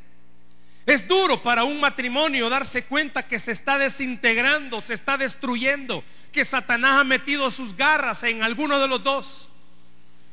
Es 0.84 1.06
duro 1.06 1.42
para 1.42 1.64
un 1.64 1.80
matrimonio 1.80 2.48
darse 2.48 2.84
cuenta 2.84 3.26
que 3.26 3.38
se 3.38 3.52
está 3.52 3.78
desintegrando, 3.78 4.82
se 4.82 4.94
está 4.94 5.16
destruyendo, 5.16 6.02
que 6.32 6.44
Satanás 6.44 7.00
ha 7.00 7.04
metido 7.04 7.50
sus 7.50 7.76
garras 7.76 8.22
en 8.24 8.42
alguno 8.42 8.78
de 8.80 8.88
los 8.88 9.02
dos. 9.02 9.48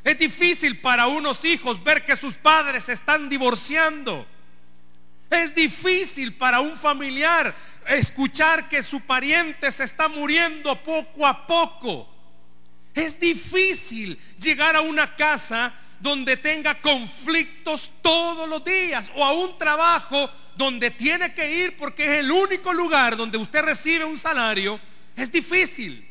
Es 0.04 0.18
difícil 0.18 0.80
para 0.80 1.08
unos 1.08 1.46
hijos 1.46 1.84
ver 1.84 2.04
que 2.04 2.16
sus 2.16 2.34
padres 2.36 2.86
se 2.86 2.94
están 2.94 3.30
divorciando. 3.30 4.26
Es 5.30 5.54
difícil 5.54 6.34
para 6.34 6.62
un 6.62 6.76
familiar 6.76 7.56
escuchar 7.88 8.68
que 8.68 8.82
su 8.82 9.02
pariente 9.02 9.72
se 9.72 9.84
está 9.84 10.08
muriendo 10.08 10.76
poco 10.82 11.28
a 11.28 11.46
poco. 11.46 12.10
Es 12.96 13.20
difícil 13.20 14.20
llegar 14.40 14.76
a 14.76 14.82
una 14.82 15.16
casa 15.16 15.74
donde 16.00 16.38
tenga 16.38 16.76
conflictos 16.82 17.90
todos 18.02 18.48
los 18.48 18.64
días 18.64 19.12
o 19.16 19.24
a 19.24 19.34
un 19.34 19.58
trabajo 19.58 20.30
donde 20.56 20.92
tiene 20.92 21.34
que 21.34 21.64
ir 21.64 21.78
porque 21.78 22.04
es 22.04 22.20
el 22.20 22.32
único 22.32 22.74
lugar 22.74 23.16
donde 23.16 23.38
usted 23.38 23.64
recibe 23.64 24.06
un 24.06 24.18
salario, 24.18 24.80
es 25.16 25.32
difícil. 25.32 26.06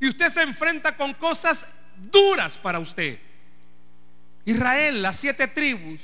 Y 0.00 0.08
usted 0.08 0.30
se 0.30 0.42
enfrenta 0.42 0.96
con 0.96 1.14
cosas 1.14 1.66
duras 1.96 2.58
para 2.58 2.78
usted. 2.78 3.18
Israel, 4.44 5.00
las 5.00 5.16
siete 5.16 5.46
tribus, 5.46 6.00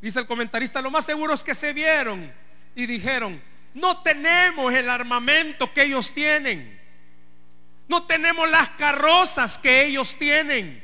dice 0.00 0.20
el 0.20 0.26
comentarista, 0.26 0.80
lo 0.80 0.90
más 0.90 1.04
seguro 1.04 1.34
es 1.34 1.42
que 1.42 1.54
se 1.54 1.72
vieron 1.72 2.32
y 2.76 2.86
dijeron, 2.86 3.42
no 3.72 4.02
tenemos 4.02 4.72
el 4.72 4.88
armamento 4.88 5.72
que 5.72 5.82
ellos 5.84 6.12
tienen. 6.12 6.80
No 7.88 8.04
tenemos 8.04 8.48
las 8.50 8.70
carrozas 8.70 9.58
que 9.58 9.86
ellos 9.86 10.16
tienen. 10.18 10.83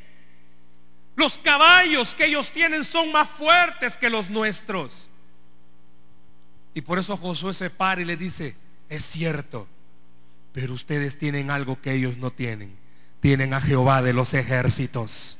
Los 1.17 1.39
caballos 1.39 2.15
que 2.15 2.27
ellos 2.27 2.51
tienen 2.51 2.85
son 2.85 3.13
más 3.13 3.29
fuertes 3.29 3.97
que 3.97 4.11
los 4.11 4.31
nuestros. 4.31 5.09
Y 6.75 6.81
por 6.81 6.99
eso 6.99 7.17
Josué 7.17 7.53
se 7.55 7.71
para 7.71 8.01
y 8.01 8.05
le 8.05 8.17
dice, 8.17 8.55
es 8.89 9.05
cierto, 9.05 9.67
pero 10.53 10.73
ustedes 10.75 11.19
tienen 11.19 11.51
algo 11.51 11.81
que 11.81 11.93
ellos 11.93 12.17
no 12.17 12.31
tienen. 12.31 12.77
Tienen 13.21 13.55
a 13.55 13.61
Jehová 13.61 14.03
de 14.03 14.13
los 14.13 14.35
ejércitos. 14.35 15.39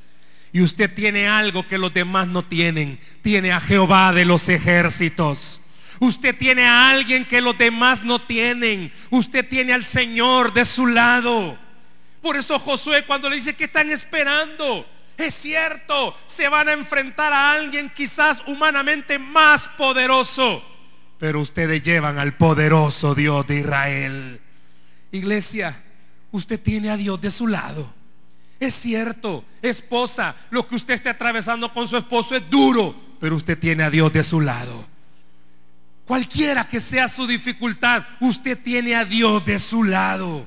Y 0.53 0.61
usted 0.61 0.93
tiene 0.93 1.27
algo 1.27 1.65
que 1.65 1.77
los 1.77 1.93
demás 1.93 2.27
no 2.27 2.43
tienen. 2.43 2.99
Tiene 3.21 3.51
a 3.51 3.59
Jehová 3.59 4.13
de 4.13 4.25
los 4.25 4.49
ejércitos. 4.49 5.61
Usted 5.99 6.35
tiene 6.35 6.65
a 6.65 6.89
alguien 6.89 7.25
que 7.25 7.41
los 7.41 7.57
demás 7.57 8.03
no 8.03 8.21
tienen. 8.21 8.91
Usted 9.09 9.47
tiene 9.47 9.73
al 9.73 9.85
Señor 9.85 10.53
de 10.53 10.65
su 10.65 10.87
lado. 10.87 11.57
Por 12.21 12.35
eso 12.37 12.59
Josué 12.59 13.05
cuando 13.05 13.29
le 13.29 13.37
dice 13.37 13.55
que 13.55 13.65
están 13.65 13.89
esperando, 13.89 14.85
es 15.21 15.33
cierto, 15.33 16.17
se 16.27 16.47
van 16.49 16.69
a 16.69 16.73
enfrentar 16.73 17.33
a 17.33 17.51
alguien 17.51 17.91
quizás 17.95 18.43
humanamente 18.47 19.19
más 19.19 19.67
poderoso. 19.69 20.63
Pero 21.17 21.39
ustedes 21.39 21.81
llevan 21.83 22.17
al 22.17 22.35
poderoso 22.35 23.13
Dios 23.13 23.45
de 23.47 23.59
Israel. 23.59 24.41
Iglesia, 25.11 25.83
usted 26.31 26.59
tiene 26.59 26.89
a 26.89 26.97
Dios 26.97 27.21
de 27.21 27.31
su 27.31 27.47
lado. 27.47 27.93
Es 28.59 28.75
cierto, 28.75 29.43
esposa, 29.61 30.35
lo 30.49 30.67
que 30.67 30.75
usted 30.75 30.93
esté 30.93 31.09
atravesando 31.09 31.73
con 31.73 31.87
su 31.87 31.97
esposo 31.97 32.35
es 32.35 32.49
duro, 32.49 32.95
pero 33.19 33.35
usted 33.35 33.57
tiene 33.57 33.83
a 33.83 33.89
Dios 33.89 34.13
de 34.13 34.23
su 34.23 34.39
lado. 34.39 34.85
Cualquiera 36.05 36.67
que 36.67 36.79
sea 36.79 37.07
su 37.07 37.25
dificultad, 37.25 38.03
usted 38.19 38.57
tiene 38.61 38.95
a 38.95 39.05
Dios 39.05 39.45
de 39.45 39.59
su 39.59 39.83
lado. 39.83 40.45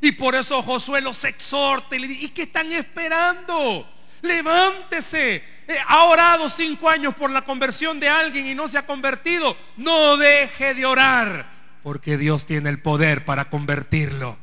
Y 0.00 0.12
por 0.12 0.34
eso 0.34 0.62
Josué 0.62 1.00
los 1.00 1.24
exhorta 1.24 1.96
y 1.96 2.00
le 2.00 2.08
dice, 2.08 2.24
¿y 2.26 2.28
qué 2.28 2.42
están 2.42 2.70
esperando? 2.72 3.88
Levántese. 4.24 5.42
Eh, 5.66 5.76
ha 5.86 6.04
orado 6.04 6.50
cinco 6.50 6.88
años 6.88 7.14
por 7.14 7.30
la 7.30 7.42
conversión 7.42 8.00
de 8.00 8.08
alguien 8.08 8.46
y 8.46 8.54
no 8.54 8.68
se 8.68 8.78
ha 8.78 8.86
convertido. 8.86 9.56
No 9.76 10.16
deje 10.16 10.74
de 10.74 10.86
orar, 10.86 11.46
porque 11.82 12.16
Dios 12.16 12.46
tiene 12.46 12.70
el 12.70 12.80
poder 12.80 13.24
para 13.24 13.50
convertirlo. 13.50 14.36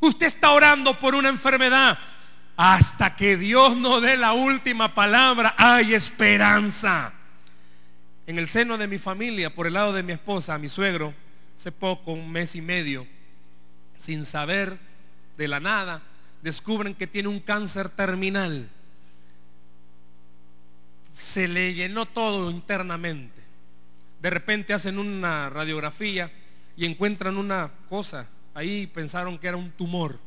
Usted 0.00 0.26
está 0.26 0.52
orando 0.52 0.98
por 0.98 1.14
una 1.14 1.28
enfermedad. 1.28 1.98
Hasta 2.56 3.16
que 3.16 3.36
Dios 3.36 3.76
no 3.76 4.00
dé 4.00 4.16
la 4.16 4.32
última 4.32 4.94
palabra, 4.94 5.54
hay 5.58 5.92
esperanza 5.92 7.12
en 8.26 8.38
el 8.38 8.48
seno 8.48 8.78
de 8.78 8.86
mi 8.86 8.98
familia, 8.98 9.52
por 9.52 9.66
el 9.66 9.74
lado 9.74 9.92
de 9.92 10.02
mi 10.02 10.12
esposa, 10.12 10.56
mi 10.56 10.68
suegro, 10.68 11.12
hace 11.56 11.72
poco, 11.72 12.12
un 12.12 12.30
mes 12.30 12.54
y 12.54 12.62
medio, 12.62 13.06
sin 13.98 14.24
saber 14.24 14.78
de 15.36 15.48
la 15.48 15.60
nada, 15.60 16.00
descubren 16.42 16.94
que 16.94 17.06
tiene 17.06 17.28
un 17.28 17.40
cáncer 17.40 17.88
terminal. 17.88 18.70
Se 21.14 21.46
le 21.46 21.74
llenó 21.74 22.06
todo 22.06 22.50
internamente. 22.50 23.40
De 24.20 24.30
repente 24.30 24.74
hacen 24.74 24.98
una 24.98 25.48
radiografía 25.48 26.32
y 26.76 26.84
encuentran 26.84 27.36
una 27.36 27.70
cosa. 27.88 28.26
Ahí 28.54 28.86
pensaron 28.88 29.38
que 29.38 29.46
era 29.46 29.56
un 29.56 29.70
tumor. 29.70 30.18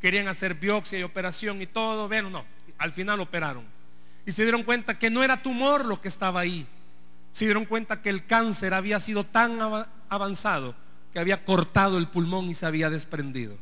Querían 0.00 0.28
hacer 0.28 0.54
biopsia 0.54 0.98
y 0.98 1.02
operación 1.02 1.60
y 1.60 1.66
todo. 1.66 2.08
Bueno, 2.08 2.30
no, 2.30 2.44
al 2.78 2.92
final 2.92 3.20
operaron. 3.20 3.64
Y 4.24 4.32
se 4.32 4.42
dieron 4.42 4.62
cuenta 4.62 4.98
que 4.98 5.10
no 5.10 5.22
era 5.22 5.42
tumor 5.42 5.84
lo 5.84 6.00
que 6.00 6.08
estaba 6.08 6.40
ahí 6.40 6.66
se 7.32 7.44
dieron 7.44 7.64
cuenta 7.64 8.02
que 8.02 8.10
el 8.10 8.26
cáncer 8.26 8.74
había 8.74 8.98
sido 8.98 9.24
tan 9.24 9.58
avanzado 10.08 10.74
que 11.12 11.18
había 11.18 11.44
cortado 11.44 11.98
el 11.98 12.08
pulmón 12.08 12.50
y 12.50 12.54
se 12.54 12.66
había 12.66 12.90
desprendido. 12.90 13.56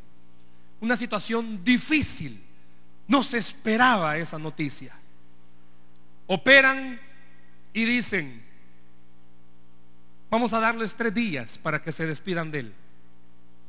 Una 0.81 0.95
situación 0.95 1.63
difícil. 1.63 2.43
No 3.07 3.23
se 3.23 3.39
esperaba 3.39 4.17
esa 4.17 4.37
noticia. 4.37 4.93
Operan 6.31 6.99
y 7.73 7.85
dicen, 7.85 8.39
vamos 10.29 10.53
a 10.53 10.59
darles 10.59 10.95
tres 10.95 11.11
días 11.11 11.57
para 11.57 11.81
que 11.81 11.91
se 11.91 12.05
despidan 12.05 12.51
de 12.51 12.59
él, 12.59 12.73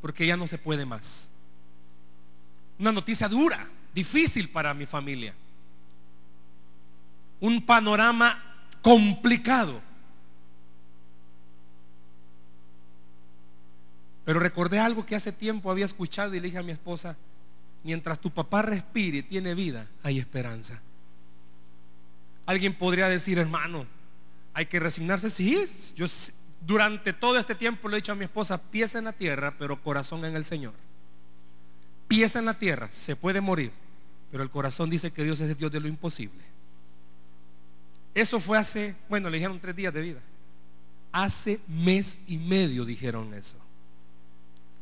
porque 0.02 0.26
ya 0.26 0.36
no 0.36 0.46
se 0.46 0.58
puede 0.58 0.84
más. 0.84 1.30
Una 2.78 2.92
noticia 2.92 3.28
dura, 3.28 3.66
difícil 3.94 4.50
para 4.50 4.74
mi 4.74 4.84
familia. 4.84 5.32
Un 7.40 7.64
panorama 7.64 8.66
complicado. 8.82 9.80
Pero 14.26 14.38
recordé 14.38 14.80
algo 14.80 15.06
que 15.06 15.16
hace 15.16 15.32
tiempo 15.32 15.70
había 15.70 15.86
escuchado 15.86 16.34
y 16.34 16.40
le 16.40 16.48
dije 16.48 16.58
a 16.58 16.62
mi 16.62 16.72
esposa, 16.72 17.16
mientras 17.84 18.18
tu 18.18 18.30
papá 18.30 18.60
respire 18.60 19.18
y 19.18 19.22
tiene 19.22 19.54
vida, 19.54 19.86
hay 20.02 20.18
esperanza. 20.18 20.82
Alguien 22.50 22.74
podría 22.74 23.08
decir, 23.08 23.38
hermano, 23.38 23.86
hay 24.52 24.66
que 24.66 24.80
resignarse. 24.80 25.30
Sí, 25.30 25.56
yo 25.94 26.06
durante 26.66 27.12
todo 27.12 27.38
este 27.38 27.54
tiempo 27.54 27.88
le 27.88 27.96
he 27.96 28.00
dicho 28.00 28.12
a 28.12 28.16
mi 28.16 28.24
esposa, 28.24 28.60
pies 28.60 28.94
en 28.94 29.04
la 29.04 29.12
tierra, 29.12 29.54
pero 29.56 29.80
corazón 29.80 30.24
en 30.24 30.34
el 30.34 30.44
Señor. 30.44 30.74
Pies 32.08 32.34
en 32.34 32.44
la 32.44 32.54
tierra, 32.54 32.88
se 32.90 33.14
puede 33.14 33.40
morir, 33.40 33.70
pero 34.32 34.42
el 34.42 34.50
corazón 34.50 34.90
dice 34.90 35.12
que 35.12 35.22
Dios 35.22 35.38
es 35.40 35.50
el 35.50 35.56
Dios 35.56 35.70
de 35.70 35.78
lo 35.78 35.86
imposible. 35.86 36.42
Eso 38.14 38.40
fue 38.40 38.58
hace, 38.58 38.96
bueno, 39.08 39.30
le 39.30 39.36
dijeron 39.36 39.60
tres 39.60 39.76
días 39.76 39.94
de 39.94 40.00
vida. 40.00 40.20
Hace 41.12 41.60
mes 41.68 42.18
y 42.26 42.36
medio 42.36 42.84
dijeron 42.84 43.32
eso 43.34 43.56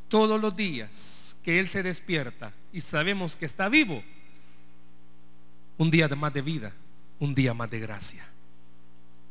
todos 0.08 0.40
los 0.40 0.56
días 0.56 1.36
que 1.44 1.60
Él 1.60 1.68
se 1.68 1.82
despierta 1.82 2.52
y 2.72 2.80
sabemos 2.80 3.36
que 3.36 3.46
está 3.46 3.68
vivo, 3.68 4.02
un 5.76 5.90
día 5.90 6.08
más 6.08 6.32
de 6.34 6.42
vida, 6.42 6.72
un 7.18 7.34
día 7.34 7.54
más 7.54 7.70
de 7.70 7.80
gracia. 7.80 8.26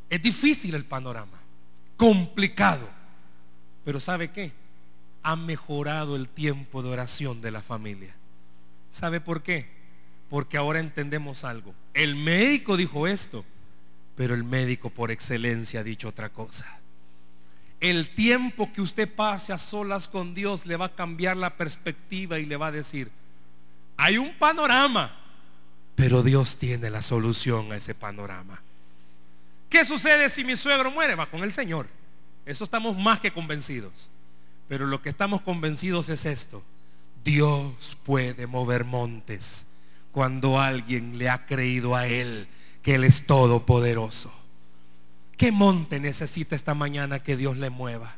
Es 0.10 0.22
difícil 0.22 0.76
el 0.76 0.86
panorama, 0.86 1.38
complicado, 1.98 2.88
pero 3.84 4.00
¿sabe 4.00 4.32
qué? 4.32 4.52
Ha 5.24 5.36
mejorado 5.36 6.16
el 6.16 6.28
tiempo 6.28 6.82
de 6.82 6.90
oración 6.90 7.42
de 7.42 7.52
la 7.52 7.62
familia. 7.62 8.16
¿Sabe 8.90 9.20
por 9.20 9.44
qué? 9.44 9.68
Porque 10.30 10.58
ahora 10.58 10.80
entendemos 10.80 11.44
algo. 11.44 11.74
El 11.94 12.16
médico 12.16 12.78
dijo 12.78 13.08
esto, 13.08 13.44
pero 14.16 14.34
el 14.34 14.44
médico 14.44 14.90
por 14.90 15.12
excelencia 15.12 15.82
ha 15.82 15.84
dicho 15.84 16.10
otra 16.10 16.30
cosa 16.30 16.80
el 17.80 18.10
tiempo 18.10 18.72
que 18.74 18.82
usted 18.82 19.14
pase 19.14 19.54
a 19.54 19.58
solas 19.58 20.08
con 20.08 20.34
Dios 20.34 20.66
le 20.66 20.78
va 20.78 20.86
a 20.86 20.96
cambiar 20.96 21.38
la 21.38 21.56
perspectiva 21.56 22.40
y 22.40 22.46
le 22.46 22.58
va 22.58 22.68
a 22.68 22.72
decir, 22.72 23.12
hay 23.98 24.18
un 24.18 24.34
panorama, 24.38 25.16
pero 25.98 26.22
Dios 26.22 26.58
tiene 26.58 26.92
la 26.92 27.02
solución 27.02 27.72
a 27.72 27.76
ese 27.76 27.96
panorama. 27.96 28.62
¿Qué 29.68 29.84
sucede 29.84 30.30
si 30.30 30.44
mi 30.44 30.56
suegro 30.56 30.92
muere? 30.92 31.16
Va 31.16 31.26
con 31.26 31.42
el 31.42 31.52
Señor. 31.52 31.88
Eso 32.46 32.64
estamos 32.64 32.96
más 32.96 33.20
que 33.20 33.34
convencidos. 33.34 34.12
Pero 34.70 34.86
lo 34.86 35.02
que 35.02 35.10
estamos 35.10 35.42
convencidos 35.42 36.10
es 36.10 36.28
esto. 36.28 36.64
Dios 37.26 37.98
puede 38.06 38.46
mover 38.46 38.86
montes 38.86 39.66
cuando 40.12 40.60
alguien 40.60 41.18
le 41.18 41.32
ha 41.32 41.48
creído 41.48 41.96
a 41.96 42.06
Él 42.06 42.48
que 42.84 42.94
Él 42.94 43.04
es 43.04 43.26
todopoderoso. 43.26 44.32
¿Qué 45.36 45.52
monte 45.52 46.00
necesita 46.00 46.56
esta 46.56 46.76
mañana 46.76 47.24
que 47.24 47.36
Dios 47.38 47.58
le 47.58 47.72
mueva? 47.72 48.16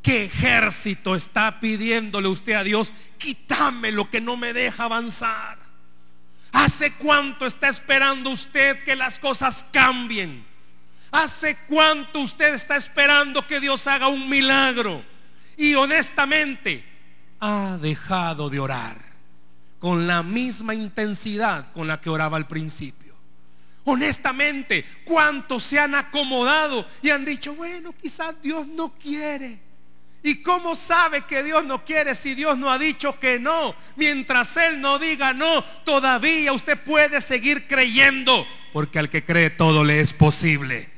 ¿Qué 0.00 0.24
ejército 0.24 1.16
está 1.16 1.60
pidiéndole 1.60 2.28
usted 2.28 2.54
a 2.54 2.64
Dios? 2.64 2.94
Quítame 3.18 3.92
lo 3.92 4.08
que 4.08 4.22
no 4.22 4.38
me 4.38 4.54
deja 4.54 4.84
avanzar. 4.84 5.63
¿Hace 6.54 6.92
cuánto 6.92 7.46
está 7.46 7.68
esperando 7.68 8.30
usted 8.30 8.84
que 8.84 8.94
las 8.94 9.18
cosas 9.18 9.66
cambien? 9.72 10.46
¿Hace 11.10 11.58
cuánto 11.68 12.20
usted 12.20 12.54
está 12.54 12.76
esperando 12.76 13.44
que 13.44 13.58
Dios 13.58 13.86
haga 13.88 14.06
un 14.06 14.28
milagro? 14.28 15.04
Y 15.56 15.74
honestamente 15.74 16.84
ha 17.40 17.76
dejado 17.80 18.48
de 18.50 18.60
orar 18.60 18.96
con 19.80 20.06
la 20.06 20.22
misma 20.22 20.74
intensidad 20.74 21.72
con 21.72 21.88
la 21.88 22.00
que 22.00 22.08
oraba 22.08 22.36
al 22.36 22.46
principio. 22.46 23.14
Honestamente, 23.82 24.84
¿cuántos 25.04 25.64
se 25.64 25.80
han 25.80 25.96
acomodado 25.96 26.86
y 27.02 27.10
han 27.10 27.24
dicho, 27.24 27.54
bueno, 27.56 27.92
quizás 28.00 28.40
Dios 28.40 28.66
no 28.66 28.94
quiere? 28.94 29.58
¿Y 30.26 30.36
cómo 30.36 30.74
sabe 30.74 31.20
que 31.26 31.42
Dios 31.42 31.66
no 31.66 31.84
quiere 31.84 32.14
si 32.14 32.34
Dios 32.34 32.56
no 32.56 32.70
ha 32.70 32.78
dicho 32.78 33.20
que 33.20 33.38
no? 33.38 33.74
Mientras 33.96 34.56
Él 34.56 34.80
no 34.80 34.98
diga 34.98 35.34
no, 35.34 35.62
todavía 35.84 36.54
usted 36.54 36.80
puede 36.80 37.20
seguir 37.20 37.66
creyendo. 37.68 38.46
Porque 38.72 38.98
al 38.98 39.10
que 39.10 39.22
cree 39.22 39.50
todo 39.50 39.84
le 39.84 40.00
es 40.00 40.14
posible. 40.14 40.88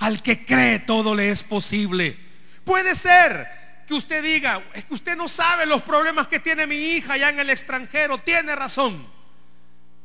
Al 0.00 0.24
que 0.24 0.44
cree 0.44 0.80
todo 0.80 1.14
le 1.14 1.30
es 1.30 1.44
posible. 1.44 2.18
Puede 2.64 2.96
ser 2.96 3.46
que 3.86 3.94
usted 3.94 4.24
diga, 4.24 4.60
es 4.74 4.84
que 4.86 4.94
usted 4.94 5.16
no 5.16 5.28
sabe 5.28 5.64
los 5.64 5.82
problemas 5.82 6.26
que 6.26 6.40
tiene 6.40 6.66
mi 6.66 6.74
hija 6.74 7.12
allá 7.12 7.28
en 7.28 7.38
el 7.38 7.50
extranjero. 7.50 8.18
Tiene 8.18 8.56
razón. 8.56 9.06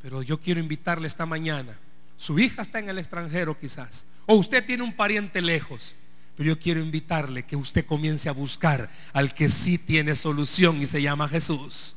Pero 0.03 0.21
yo 0.21 0.39
quiero 0.39 0.59
invitarle 0.59 1.07
esta 1.07 1.25
mañana. 1.25 1.75
Su 2.17 2.37
hija 2.37 2.61
está 2.61 2.77
en 2.77 2.89
el 2.89 2.99
extranjero 2.99 3.59
quizás. 3.59 4.05
O 4.27 4.35
usted 4.35 4.63
tiene 4.63 4.83
un 4.83 4.93
pariente 4.93 5.41
lejos. 5.41 5.95
Pero 6.35 6.49
yo 6.49 6.59
quiero 6.59 6.79
invitarle 6.79 7.43
que 7.43 7.55
usted 7.55 7.85
comience 7.85 8.27
a 8.27 8.31
buscar 8.31 8.89
al 9.13 9.33
que 9.33 9.49
sí 9.49 9.77
tiene 9.77 10.15
solución 10.15 10.81
y 10.81 10.85
se 10.85 11.01
llama 11.01 11.27
Jesús. 11.27 11.95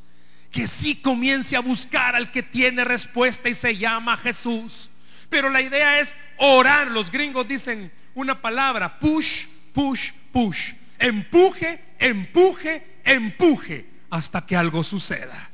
Que 0.51 0.67
sí 0.67 0.97
comience 0.97 1.57
a 1.57 1.61
buscar 1.61 2.15
al 2.15 2.31
que 2.31 2.43
tiene 2.43 2.85
respuesta 2.85 3.49
y 3.49 3.55
se 3.55 3.77
llama 3.77 4.17
Jesús. 4.19 4.91
Pero 5.31 5.49
la 5.49 5.61
idea 5.61 6.01
es 6.01 6.15
orar. 6.37 6.89
Los 6.89 7.11
gringos 7.11 7.49
dicen 7.49 7.91
una 8.15 8.41
palabra, 8.41 8.99
push, 8.99 9.47
push, 9.73 10.13
push. 10.33 10.73
Empuje, 10.99 11.81
empuje, 11.99 13.01
empuje 13.05 13.87
hasta 14.11 14.45
que 14.45 14.57
algo 14.57 14.85
suceda. 14.85 15.51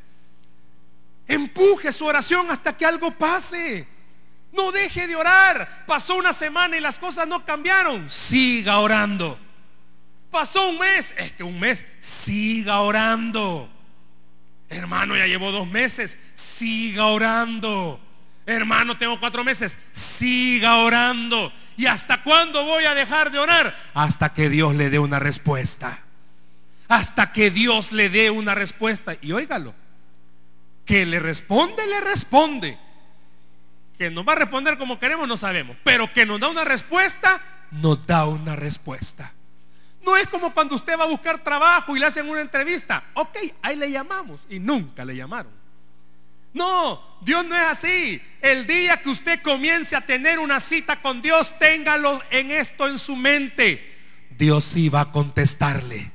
Empuje 1.27 1.93
su 1.93 2.05
oración 2.05 2.51
hasta 2.51 2.77
que 2.77 2.85
algo 2.85 3.13
pase. 3.13 3.87
No 4.53 4.71
deje 4.71 5.07
de 5.07 5.17
orar. 5.17 5.85
Pasó 5.87 6.15
una 6.15 6.33
semana 6.33 6.77
y 6.77 6.81
las 6.81 6.99
cosas 6.99 7.27
no 7.27 7.45
cambiaron. 7.45 8.09
Siga 8.09 8.79
orando. 8.79 9.39
Pasó 10.31 10.69
un 10.69 10.79
mes. 10.79 11.15
Es 11.17 11.33
que 11.33 11.43
un 11.43 11.59
mes. 11.59 11.85
Siga 12.01 12.81
orando. 12.81 13.69
Hermano, 14.69 15.17
ya 15.17 15.27
llevo 15.27 15.51
dos 15.53 15.67
meses. 15.67 16.19
Siga 16.35 17.07
orando. 17.07 17.99
Hermano, 18.45 18.99
tengo 18.99 19.19
cuatro 19.19 19.43
meses. 19.43 19.77
Siga 19.93 20.77
orando. 20.79 21.53
¿Y 21.77 21.87
hasta 21.87 22.23
cuándo 22.23 22.65
voy 22.65 22.85
a 22.85 22.95
dejar 22.95 23.31
de 23.31 23.39
orar? 23.39 23.75
Hasta 23.95 24.35
que 24.35 24.51
Dios 24.51 24.75
le 24.75 24.91
dé 24.91 24.99
una 24.99 25.19
respuesta. 25.19 26.01
Hasta 26.89 27.33
que 27.33 27.51
Dios 27.51 27.93
le 27.93 28.11
dé 28.11 28.31
una 28.31 28.55
respuesta. 28.55 29.17
Y 29.23 29.33
óigalo. 29.33 29.75
Que 30.85 31.07
le 31.07 31.21
responde, 31.21 31.87
le 31.87 32.01
responde 32.03 32.79
que 33.99 34.11
nos 34.11 34.27
va 34.27 34.33
a 34.33 34.37
responder 34.37 34.79
como 34.79 34.99
queremos, 34.99 35.29
no 35.29 35.37
sabemos. 35.37 35.77
Pero 35.85 36.13
que 36.13 36.27
nos 36.27 36.41
da 36.41 36.49
una 36.49 36.65
respuesta, 36.65 37.41
nos 37.71 38.07
da 38.07 38.27
una 38.27 38.57
respuesta. 38.57 39.33
No 40.05 40.17
es 40.17 40.27
como 40.27 40.53
cuando 40.53 40.75
usted 40.75 40.99
va 40.99 41.05
a 41.05 41.09
buscar 41.09 41.39
trabajo 41.39 41.97
y 41.97 42.01
le 42.01 42.07
hacen 42.07 42.29
una 42.29 42.41
entrevista. 42.41 43.05
Ok, 43.15 43.39
ahí 43.63 43.77
le 43.77 43.91
llamamos. 43.91 44.41
Y 44.49 44.59
nunca 44.59 45.05
le 45.05 45.15
llamaron. 45.15 45.53
No, 46.55 47.01
Dios 47.23 47.45
no 47.47 47.57
es 47.57 47.63
así. 47.63 48.21
El 48.41 48.67
día 48.67 49.01
que 49.01 49.09
usted 49.09 49.41
comience 49.43 49.97
a 49.97 50.01
tener 50.03 50.39
una 50.39 50.61
cita 50.61 51.01
con 51.01 51.23
Dios, 51.23 51.57
téngalo 51.59 52.21
en 52.31 52.51
esto 52.51 52.89
en 52.89 52.99
su 52.99 53.17
mente. 53.17 53.91
Dios 54.37 54.65
sí 54.65 54.89
va 54.89 55.03
a 55.03 55.13
contestarle. 55.13 56.11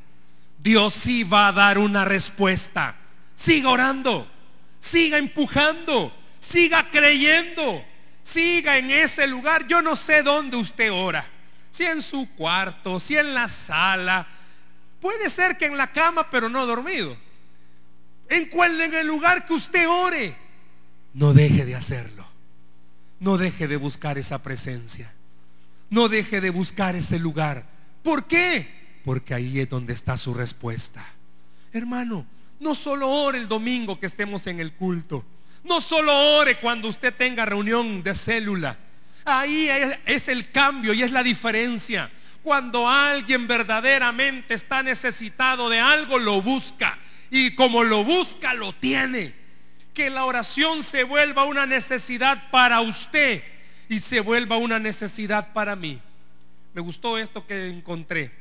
Dios 0.60 0.94
sí 0.94 1.24
va 1.24 1.48
a 1.48 1.54
dar 1.54 1.78
una 1.78 2.06
respuesta. 2.06 2.96
Siga 3.36 3.70
orando. 3.70 4.30
Siga 4.80 5.18
empujando. 5.18 6.14
Siga 6.48 6.90
creyendo. 6.90 7.84
Siga 8.24 8.78
en 8.78 8.90
ese 8.90 9.28
lugar. 9.28 9.68
Yo 9.68 9.82
no 9.82 9.98
sé 9.98 10.24
dónde 10.24 10.56
usted 10.56 10.94
ora. 10.94 11.26
Si 11.72 11.84
en 11.84 12.02
su 12.02 12.30
cuarto, 12.36 13.02
si 13.02 13.18
en 13.18 13.34
la 13.34 13.50
sala. 13.50 14.26
Puede 15.02 15.30
ser 15.30 15.58
que 15.58 15.66
en 15.66 15.76
la 15.76 15.92
cama, 15.92 16.30
pero 16.32 16.48
no 16.48 16.66
dormido. 16.66 17.18
En, 18.30 18.50
en 18.82 18.94
el 18.94 19.06
lugar 19.06 19.46
que 19.46 19.56
usted 19.56 19.90
ore. 19.90 20.38
No 21.14 21.34
deje 21.34 21.66
de 21.66 21.76
hacerlo. 21.76 22.26
No 23.20 23.38
deje 23.38 23.68
de 23.68 23.76
buscar 23.76 24.18
esa 24.18 24.42
presencia. 24.42 25.14
No 25.90 26.08
deje 26.08 26.40
de 26.40 26.50
buscar 26.50 26.96
ese 26.96 27.20
lugar. 27.20 27.66
¿Por 28.04 28.26
qué? 28.26 28.66
Porque 29.04 29.34
ahí 29.34 29.60
es 29.60 29.70
donde 29.70 29.94
está 29.94 30.16
su 30.16 30.34
respuesta. 30.34 31.06
Hermano, 31.74 32.26
no 32.62 32.74
solo 32.74 33.10
ore 33.10 33.38
el 33.38 33.50
domingo 33.50 34.00
que 34.00 34.06
estemos 34.06 34.48
en 34.48 34.62
el 34.62 34.74
culto. 34.74 35.26
No 35.64 35.82
solo 35.82 36.38
ore 36.38 36.58
cuando 36.58 36.88
usted 36.88 37.14
tenga 37.14 37.46
reunión 37.46 38.04
de 38.04 38.16
célula. 38.16 38.78
Ahí 39.26 39.68
es, 40.06 40.30
el 40.30 40.52
cambio 40.52 40.94
y 40.94 41.04
es 41.04 41.12
la 41.12 41.22
diferencia. 41.22 42.10
Cuando 42.42 42.88
alguien 42.88 43.46
verdaderamente 43.46 44.54
está 44.54 44.82
necesitado 44.82 45.70
de 45.70 45.80
algo, 45.80 46.18
lo 46.18 46.42
busca. 46.42 46.98
Y 47.30 47.54
como 47.56 47.84
lo 47.84 48.06
busca, 48.06 48.54
lo 48.54 48.74
tiene. 48.74 49.34
Que 49.94 50.10
la 50.10 50.24
oración 50.24 50.82
se 50.84 51.04
vuelva 51.04 51.44
una 51.44 51.66
necesidad 51.66 52.50
para 52.52 52.80
usted 52.80 53.44
y 53.90 54.00
se 54.00 54.22
vuelva 54.22 54.56
una 54.58 54.80
necesidad 54.80 55.52
para 55.52 55.76
mí. 55.76 56.00
Me 56.74 56.82
gustó 56.82 57.18
esto 57.18 57.46
que 57.46 57.68
encontré. 57.68 58.32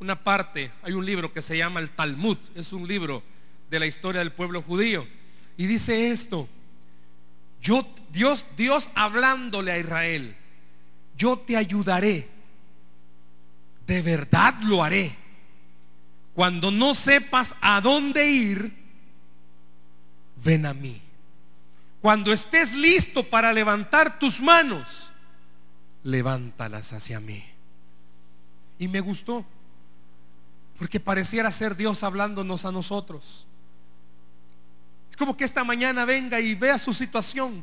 Una 0.00 0.24
parte, 0.24 0.72
hay 0.82 0.94
un 0.94 1.04
libro 1.04 1.32
que 1.32 1.42
se 1.42 1.56
llama 1.58 1.78
el 1.78 1.90
Talmud, 1.90 2.38
es 2.56 2.72
un 2.72 2.88
libro 2.88 3.22
de 3.68 3.78
la 3.78 3.86
historia 3.86 4.20
del 4.20 4.32
pueblo 4.32 4.62
judío. 4.62 5.06
Y 5.60 5.66
dice 5.66 6.10
esto, 6.10 6.48
yo, 7.60 7.86
Dios, 8.10 8.46
Dios 8.56 8.88
hablándole 8.94 9.72
a 9.72 9.78
Israel, 9.78 10.34
yo 11.18 11.38
te 11.38 11.54
ayudaré, 11.54 12.26
de 13.86 14.00
verdad 14.00 14.54
lo 14.62 14.82
haré. 14.82 15.14
Cuando 16.32 16.70
no 16.70 16.94
sepas 16.94 17.54
a 17.60 17.82
dónde 17.82 18.26
ir, 18.26 18.74
ven 20.42 20.64
a 20.64 20.72
mí. 20.72 21.02
Cuando 22.00 22.32
estés 22.32 22.72
listo 22.72 23.22
para 23.22 23.52
levantar 23.52 24.18
tus 24.18 24.40
manos, 24.40 25.12
levántalas 26.04 26.94
hacia 26.94 27.20
mí. 27.20 27.44
Y 28.78 28.88
me 28.88 29.00
gustó, 29.00 29.44
porque 30.78 31.00
pareciera 31.00 31.50
ser 31.50 31.76
Dios 31.76 32.02
hablándonos 32.02 32.64
a 32.64 32.72
nosotros 32.72 33.46
como 35.20 35.36
que 35.36 35.44
esta 35.44 35.64
mañana 35.64 36.06
venga 36.06 36.40
y 36.40 36.54
vea 36.54 36.78
su 36.78 36.94
situación 36.94 37.62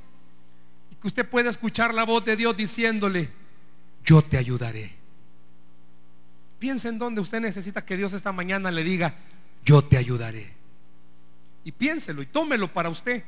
y 0.92 0.96
que 0.96 1.08
usted 1.08 1.28
pueda 1.28 1.50
escuchar 1.50 1.92
la 1.92 2.04
voz 2.04 2.24
de 2.24 2.36
Dios 2.36 2.56
diciéndole, 2.56 3.32
yo 4.06 4.22
te 4.22 4.38
ayudaré. 4.38 4.94
Piense 6.60 6.90
en 6.90 7.00
donde 7.00 7.20
usted 7.20 7.42
necesita 7.42 7.84
que 7.84 7.98
Dios 7.98 8.14
esta 8.14 8.32
mañana 8.32 8.70
le 8.70 8.84
diga, 8.84 9.16
yo 9.66 9.84
te 9.84 9.98
ayudaré. 9.98 10.54
Y 11.64 11.72
piénselo 11.72 12.22
y 12.22 12.28
tómelo 12.28 12.72
para 12.72 12.90
usted. 12.90 13.24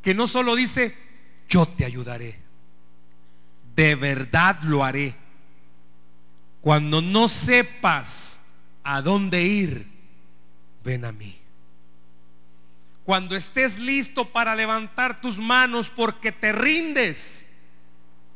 Que 0.00 0.14
no 0.14 0.26
solo 0.26 0.56
dice, 0.56 0.96
yo 1.46 1.66
te 1.66 1.84
ayudaré. 1.84 2.40
De 3.76 3.96
verdad 3.96 4.62
lo 4.62 4.82
haré. 4.82 5.14
Cuando 6.62 7.02
no 7.02 7.28
sepas 7.28 8.40
a 8.82 9.02
dónde 9.02 9.42
ir, 9.42 9.86
ven 10.82 11.04
a 11.04 11.12
mí. 11.12 11.37
Cuando 13.08 13.36
estés 13.36 13.78
listo 13.78 14.26
para 14.32 14.54
levantar 14.54 15.22
tus 15.22 15.38
manos 15.38 15.88
porque 15.88 16.30
te 16.30 16.52
rindes, 16.52 17.46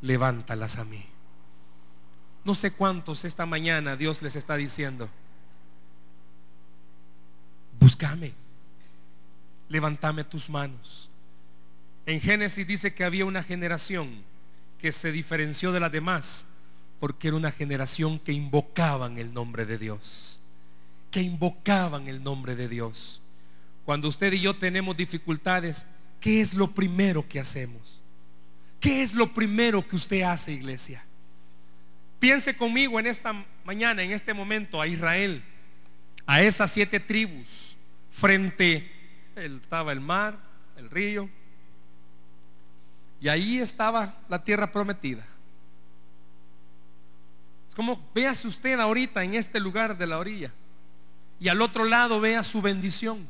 levántalas 0.01 0.79
a 0.79 0.87
mí. 0.87 1.05
No 2.43 2.55
sé 2.55 2.71
cuántos 2.71 3.27
esta 3.27 3.45
mañana 3.45 3.97
Dios 3.97 4.23
les 4.23 4.35
está 4.35 4.57
diciendo, 4.57 5.11
búscame, 7.79 8.33
levántame 9.69 10.25
tus 10.25 10.49
manos. 10.49 11.11
En 12.07 12.19
Génesis 12.23 12.67
dice 12.67 12.95
que 12.95 13.05
había 13.05 13.27
una 13.27 13.43
generación 13.43 14.23
que 14.79 14.91
se 14.91 15.13
diferenció 15.13 15.73
de 15.73 15.81
las 15.81 15.93
demás 15.93 16.47
porque 16.99 17.29
era 17.29 17.37
una 17.37 17.53
generación 17.53 18.19
que 18.19 18.33
invocaban 18.33 19.19
el 19.19 19.35
nombre 19.35 19.67
de 19.67 19.77
Dios, 19.77 20.41
que 21.11 21.21
invocaban 21.21 22.09
el 22.09 22.25
nombre 22.25 22.57
de 22.57 22.69
Dios. 22.69 23.22
Cuando 23.85 24.09
usted 24.09 24.33
y 24.33 24.41
yo 24.41 24.57
tenemos 24.57 24.97
dificultades, 24.97 25.87
¿qué 26.21 26.41
es 26.41 26.55
lo 26.55 26.71
primero 26.71 27.27
que 27.29 27.41
hacemos? 27.41 28.01
¿Qué 28.81 29.03
es 29.03 29.15
lo 29.15 29.33
primero 29.33 29.87
que 29.87 29.97
usted 29.97 30.23
hace, 30.23 30.53
iglesia? 30.53 31.05
Piense 32.19 32.57
conmigo 32.57 33.01
en 33.01 33.07
esta 33.07 33.45
mañana, 33.65 34.03
en 34.03 34.13
este 34.13 34.33
momento, 34.33 34.81
a 34.81 34.87
Israel, 34.87 35.43
a 36.27 36.43
esas 36.43 36.71
siete 36.71 37.01
tribus, 37.01 37.77
frente, 38.11 38.91
estaba 39.35 39.93
el 39.93 40.01
mar, 40.01 40.39
el 40.77 40.89
río. 40.89 41.29
Y 43.21 43.29
ahí 43.29 43.59
estaba 43.59 44.17
la 44.29 44.43
tierra 44.43 44.71
prometida. 44.71 45.25
Es 47.69 47.75
como 47.75 48.01
véase 48.15 48.47
usted 48.47 48.79
ahorita 48.79 49.25
en 49.25 49.35
este 49.35 49.59
lugar 49.59 49.97
de 49.97 50.07
la 50.07 50.19
orilla. 50.19 50.53
Y 51.41 51.49
al 51.49 51.63
otro 51.63 51.85
lado 51.85 52.21
vea 52.21 52.43
su 52.43 52.61
bendición. 52.63 53.27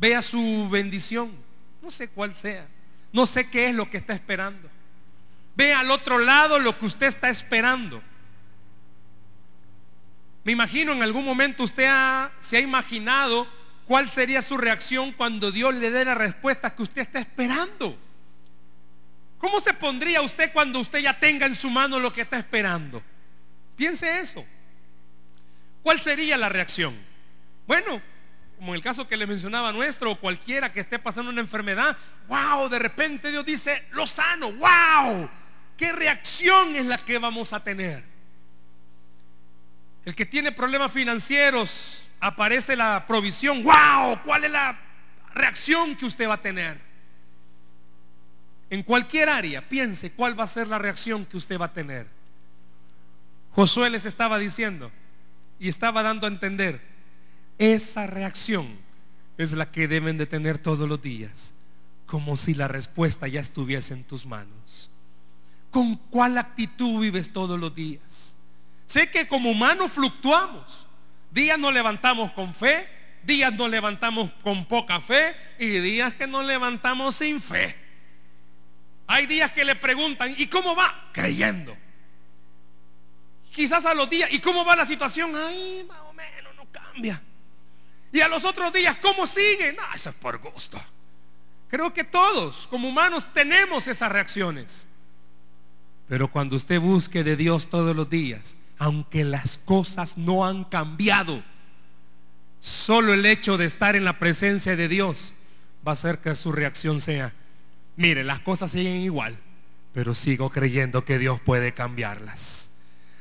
Vea 0.00 0.22
su 0.22 0.68
bendición. 0.70 1.30
No 1.82 1.90
sé 1.90 2.08
cuál 2.08 2.34
sea. 2.34 2.66
No 3.12 3.26
sé 3.26 3.50
qué 3.50 3.68
es 3.68 3.74
lo 3.74 3.90
que 3.90 3.98
está 3.98 4.14
esperando. 4.14 4.68
Vea 5.54 5.80
al 5.80 5.90
otro 5.90 6.18
lado 6.18 6.58
lo 6.58 6.78
que 6.78 6.86
usted 6.86 7.06
está 7.06 7.28
esperando. 7.28 8.02
Me 10.42 10.52
imagino 10.52 10.92
en 10.92 11.02
algún 11.02 11.24
momento 11.24 11.64
usted 11.64 11.86
se 12.40 12.56
ha 12.56 12.60
imaginado 12.60 13.46
cuál 13.84 14.08
sería 14.08 14.40
su 14.40 14.56
reacción 14.56 15.12
cuando 15.12 15.52
Dios 15.52 15.74
le 15.74 15.90
dé 15.90 16.06
la 16.06 16.14
respuesta 16.14 16.74
que 16.74 16.82
usted 16.82 17.02
está 17.02 17.18
esperando. 17.18 17.98
¿Cómo 19.38 19.60
se 19.60 19.74
pondría 19.74 20.22
usted 20.22 20.50
cuando 20.52 20.80
usted 20.80 21.00
ya 21.00 21.18
tenga 21.18 21.44
en 21.44 21.54
su 21.54 21.68
mano 21.68 21.98
lo 21.98 22.10
que 22.10 22.22
está 22.22 22.38
esperando? 22.38 23.02
Piense 23.76 24.20
eso. 24.20 24.44
¿Cuál 25.82 26.00
sería 26.00 26.38
la 26.38 26.48
reacción? 26.48 26.94
Bueno, 27.66 28.00
como 28.60 28.74
en 28.74 28.76
el 28.76 28.82
caso 28.82 29.08
que 29.08 29.16
le 29.16 29.26
mencionaba 29.26 29.72
nuestro, 29.72 30.10
o 30.10 30.20
cualquiera 30.20 30.70
que 30.70 30.80
esté 30.80 30.98
pasando 30.98 31.30
una 31.30 31.40
enfermedad, 31.40 31.96
wow, 32.28 32.68
de 32.68 32.78
repente 32.78 33.30
Dios 33.30 33.42
dice, 33.42 33.86
lo 33.92 34.06
sano, 34.06 34.52
wow, 34.52 35.30
¿qué 35.78 35.90
reacción 35.92 36.76
es 36.76 36.84
la 36.84 36.98
que 36.98 37.16
vamos 37.16 37.54
a 37.54 37.64
tener? 37.64 38.04
El 40.04 40.14
que 40.14 40.26
tiene 40.26 40.52
problemas 40.52 40.92
financieros, 40.92 42.04
aparece 42.20 42.76
la 42.76 43.06
provisión. 43.06 43.62
¡Wow! 43.62 44.20
¿Cuál 44.26 44.44
es 44.44 44.50
la 44.50 44.78
reacción 45.32 45.96
que 45.96 46.04
usted 46.04 46.28
va 46.28 46.34
a 46.34 46.42
tener? 46.42 46.78
En 48.68 48.82
cualquier 48.82 49.30
área, 49.30 49.66
piense 49.66 50.12
cuál 50.12 50.38
va 50.38 50.44
a 50.44 50.46
ser 50.46 50.66
la 50.66 50.76
reacción 50.76 51.24
que 51.24 51.38
usted 51.38 51.58
va 51.58 51.64
a 51.64 51.72
tener. 51.72 52.06
Josué 53.52 53.88
les 53.88 54.04
estaba 54.04 54.38
diciendo 54.38 54.92
y 55.58 55.70
estaba 55.70 56.02
dando 56.02 56.26
a 56.26 56.30
entender, 56.30 56.90
esa 57.60 58.06
reacción 58.06 58.66
es 59.36 59.52
la 59.52 59.70
que 59.70 59.86
deben 59.86 60.16
de 60.16 60.24
tener 60.24 60.56
todos 60.56 60.88
los 60.88 61.00
días, 61.02 61.52
como 62.06 62.38
si 62.38 62.54
la 62.54 62.68
respuesta 62.68 63.28
ya 63.28 63.40
estuviese 63.40 63.92
en 63.92 64.02
tus 64.02 64.24
manos. 64.24 64.90
¿Con 65.70 65.96
cuál 65.96 66.38
actitud 66.38 67.02
vives 67.02 67.32
todos 67.32 67.60
los 67.60 67.74
días? 67.74 68.34
Sé 68.86 69.10
que 69.10 69.28
como 69.28 69.50
humanos 69.50 69.92
fluctuamos. 69.92 70.86
Días 71.30 71.58
nos 71.58 71.72
levantamos 71.74 72.32
con 72.32 72.54
fe, 72.54 72.88
días 73.24 73.52
nos 73.52 73.68
levantamos 73.68 74.30
con 74.42 74.64
poca 74.64 74.98
fe 74.98 75.36
y 75.58 75.66
días 75.66 76.14
que 76.14 76.26
nos 76.26 76.46
levantamos 76.46 77.16
sin 77.16 77.42
fe. 77.42 77.76
Hay 79.06 79.26
días 79.26 79.52
que 79.52 79.66
le 79.66 79.76
preguntan, 79.76 80.34
¿y 80.38 80.46
cómo 80.46 80.74
va? 80.74 81.10
Creyendo. 81.12 81.76
Quizás 83.52 83.84
a 83.84 83.92
los 83.92 84.08
días, 84.08 84.32
¿y 84.32 84.38
cómo 84.38 84.64
va 84.64 84.76
la 84.76 84.86
situación? 84.86 85.32
Ay, 85.36 85.84
más 85.86 86.00
o 86.00 86.12
menos, 86.14 86.56
no 86.56 86.64
cambia. 86.72 87.22
Y 88.12 88.20
a 88.20 88.28
los 88.28 88.44
otros 88.44 88.72
días, 88.72 88.96
¿cómo 89.00 89.26
sigue? 89.26 89.72
No, 89.72 89.82
eso 89.94 90.10
es 90.10 90.16
por 90.16 90.38
gusto. 90.38 90.80
Creo 91.68 91.92
que 91.92 92.02
todos, 92.02 92.66
como 92.66 92.88
humanos, 92.88 93.28
tenemos 93.32 93.86
esas 93.86 94.10
reacciones. 94.10 94.88
Pero 96.08 96.28
cuando 96.28 96.56
usted 96.56 96.80
busque 96.80 97.22
de 97.22 97.36
Dios 97.36 97.70
todos 97.70 97.94
los 97.94 98.10
días, 98.10 98.56
aunque 98.78 99.22
las 99.22 99.58
cosas 99.58 100.18
no 100.18 100.44
han 100.44 100.64
cambiado, 100.64 101.44
solo 102.58 103.14
el 103.14 103.24
hecho 103.26 103.56
de 103.56 103.66
estar 103.66 103.94
en 103.94 104.04
la 104.04 104.18
presencia 104.18 104.74
de 104.74 104.88
Dios 104.88 105.34
va 105.86 105.92
a 105.92 105.94
hacer 105.94 106.18
que 106.18 106.34
su 106.34 106.50
reacción 106.50 107.00
sea, 107.00 107.32
mire, 107.96 108.24
las 108.24 108.40
cosas 108.40 108.72
siguen 108.72 108.96
igual, 108.96 109.38
pero 109.94 110.16
sigo 110.16 110.50
creyendo 110.50 111.04
que 111.04 111.18
Dios 111.18 111.40
puede 111.40 111.72
cambiarlas. 111.74 112.72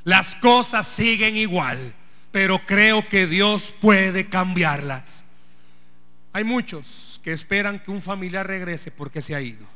Las 0.04 0.34
cosas 0.34 0.88
siguen 0.88 1.36
igual, 1.36 1.94
pero 2.32 2.66
creo 2.66 3.08
que 3.08 3.28
Dios 3.28 3.74
puede 3.82 4.28
cambiarlas. 4.28 5.24
Hay 6.34 6.44
muchos 6.44 7.20
que 7.24 7.32
esperan 7.32 7.80
que 7.80 7.92
un 7.92 8.02
familiar 8.02 8.46
regrese 8.46 8.92
porque 8.92 9.22
se 9.22 9.36
ha 9.36 9.42
ido. 9.42 9.68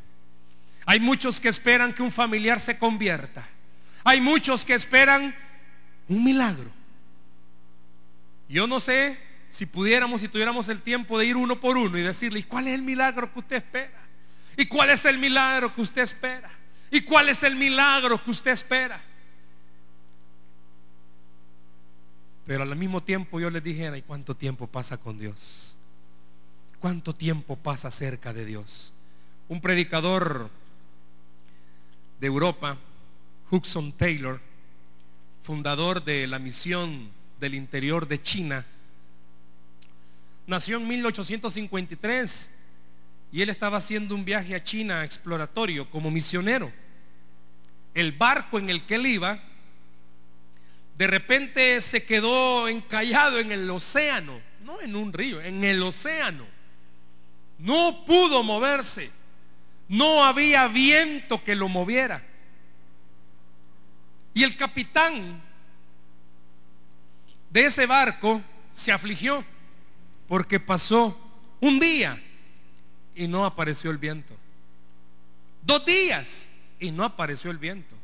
Hay 0.85 0.99
muchos 0.99 1.39
que 1.39 1.49
esperan 1.49 1.93
que 1.93 2.03
un 2.03 2.11
familiar 2.11 2.59
se 2.59 2.77
convierta. 2.77 3.47
Hay 4.03 4.21
muchos 4.21 4.65
que 4.65 4.73
esperan 4.73 5.35
un 6.07 6.23
milagro. 6.23 6.69
Yo 8.49 8.67
no 8.67 8.79
sé 8.79 9.17
si 9.49 9.65
pudiéramos, 9.65 10.21
si 10.21 10.27
tuviéramos 10.27 10.69
el 10.69 10.81
tiempo 10.81 11.17
de 11.17 11.25
ir 11.25 11.37
uno 11.37 11.59
por 11.59 11.77
uno 11.77 11.97
y 11.97 12.01
decirle, 12.01 12.39
¿y 12.39 12.43
cuál 12.43 12.67
es 12.67 12.75
el 12.75 12.83
milagro 12.83 13.31
que 13.31 13.39
usted 13.39 13.55
espera? 13.57 14.01
¿Y 14.57 14.65
cuál 14.65 14.89
es 14.89 15.05
el 15.05 15.17
milagro 15.17 15.73
que 15.73 15.81
usted 15.81 16.01
espera? 16.03 16.49
¿Y 16.91 17.01
cuál 17.01 17.29
es 17.29 17.41
el 17.43 17.55
milagro 17.55 18.23
que 18.23 18.31
usted 18.31 18.51
espera? 18.51 19.01
Pero 22.45 22.63
al 22.63 22.75
mismo 22.75 23.01
tiempo 23.01 23.39
yo 23.39 23.49
le 23.49 23.61
dijera, 23.61 23.97
¿y 23.97 24.01
cuánto 24.01 24.35
tiempo 24.35 24.67
pasa 24.67 24.97
con 24.97 25.17
Dios? 25.17 25.75
¿Cuánto 26.79 27.15
tiempo 27.15 27.55
pasa 27.55 27.89
cerca 27.89 28.33
de 28.33 28.45
Dios? 28.45 28.91
Un 29.47 29.61
predicador 29.61 30.49
de 32.19 32.27
Europa, 32.27 32.77
Hudson 33.49 33.93
Taylor, 33.93 34.41
fundador 35.43 36.03
de 36.03 36.27
la 36.27 36.39
misión 36.39 37.09
del 37.39 37.55
interior 37.55 38.07
de 38.07 38.21
China, 38.21 38.65
nació 40.45 40.77
en 40.77 40.87
1853 40.87 42.49
y 43.31 43.41
él 43.41 43.49
estaba 43.49 43.77
haciendo 43.77 44.15
un 44.15 44.25
viaje 44.25 44.53
a 44.53 44.63
China 44.63 45.03
exploratorio 45.03 45.89
como 45.89 46.11
misionero. 46.11 46.71
El 47.93 48.11
barco 48.11 48.59
en 48.59 48.69
el 48.69 48.85
que 48.85 48.95
él 48.95 49.05
iba, 49.05 49.41
de 50.97 51.07
repente 51.07 51.81
se 51.81 52.05
quedó 52.05 52.67
encallado 52.67 53.39
en 53.39 53.51
el 53.51 53.69
océano, 53.69 54.39
no 54.63 54.79
en 54.81 54.95
un 54.95 55.11
río, 55.11 55.41
en 55.41 55.63
el 55.63 55.81
océano. 55.81 56.45
No 57.57 58.05
pudo 58.05 58.43
moverse, 58.43 59.09
no 59.87 60.23
había 60.23 60.67
viento 60.67 61.43
que 61.43 61.55
lo 61.55 61.67
moviera. 61.67 62.23
Y 64.33 64.43
el 64.43 64.55
capitán 64.55 65.41
de 67.49 67.65
ese 67.65 67.85
barco 67.85 68.41
se 68.71 68.91
afligió 68.91 69.45
porque 70.27 70.59
pasó 70.59 71.17
un 71.59 71.79
día 71.79 72.21
y 73.15 73.27
no 73.27 73.45
apareció 73.45 73.91
el 73.91 73.97
viento. 73.97 74.35
Dos 75.61 75.85
días 75.85 76.47
y 76.79 76.91
no 76.91 77.03
apareció 77.03 77.51
el 77.51 77.57
viento. 77.57 77.95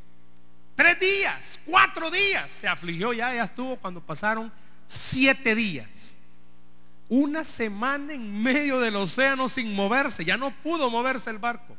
Tres 0.79 0.97
días, 0.97 1.59
cuatro 1.65 2.09
días, 2.09 2.49
se 2.49 2.65
afligió 2.65 3.11
ya, 3.11 3.33
ya 3.33 3.43
estuvo 3.43 3.75
cuando 3.75 3.99
pasaron 3.99 4.49
siete 4.87 5.53
días. 5.53 6.15
Una 7.09 7.43
semana 7.43 8.13
en 8.13 8.41
medio 8.41 8.79
del 8.79 8.95
océano 8.95 9.49
sin 9.49 9.75
moverse, 9.75 10.23
ya 10.23 10.37
no 10.37 10.51
pudo 10.63 10.89
moverse 10.89 11.31
el 11.31 11.37
barco, 11.37 11.75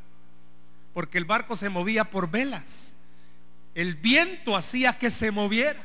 porque 0.93 1.17
el 1.17 1.25
barco 1.25 1.57
se 1.57 1.71
movía 1.71 2.05
por 2.05 2.31
velas. 2.31 2.95
El 3.75 3.95
viento 3.95 4.55
hacía 4.55 4.99
que 4.99 5.09
se 5.09 5.31
moviera 5.31 5.83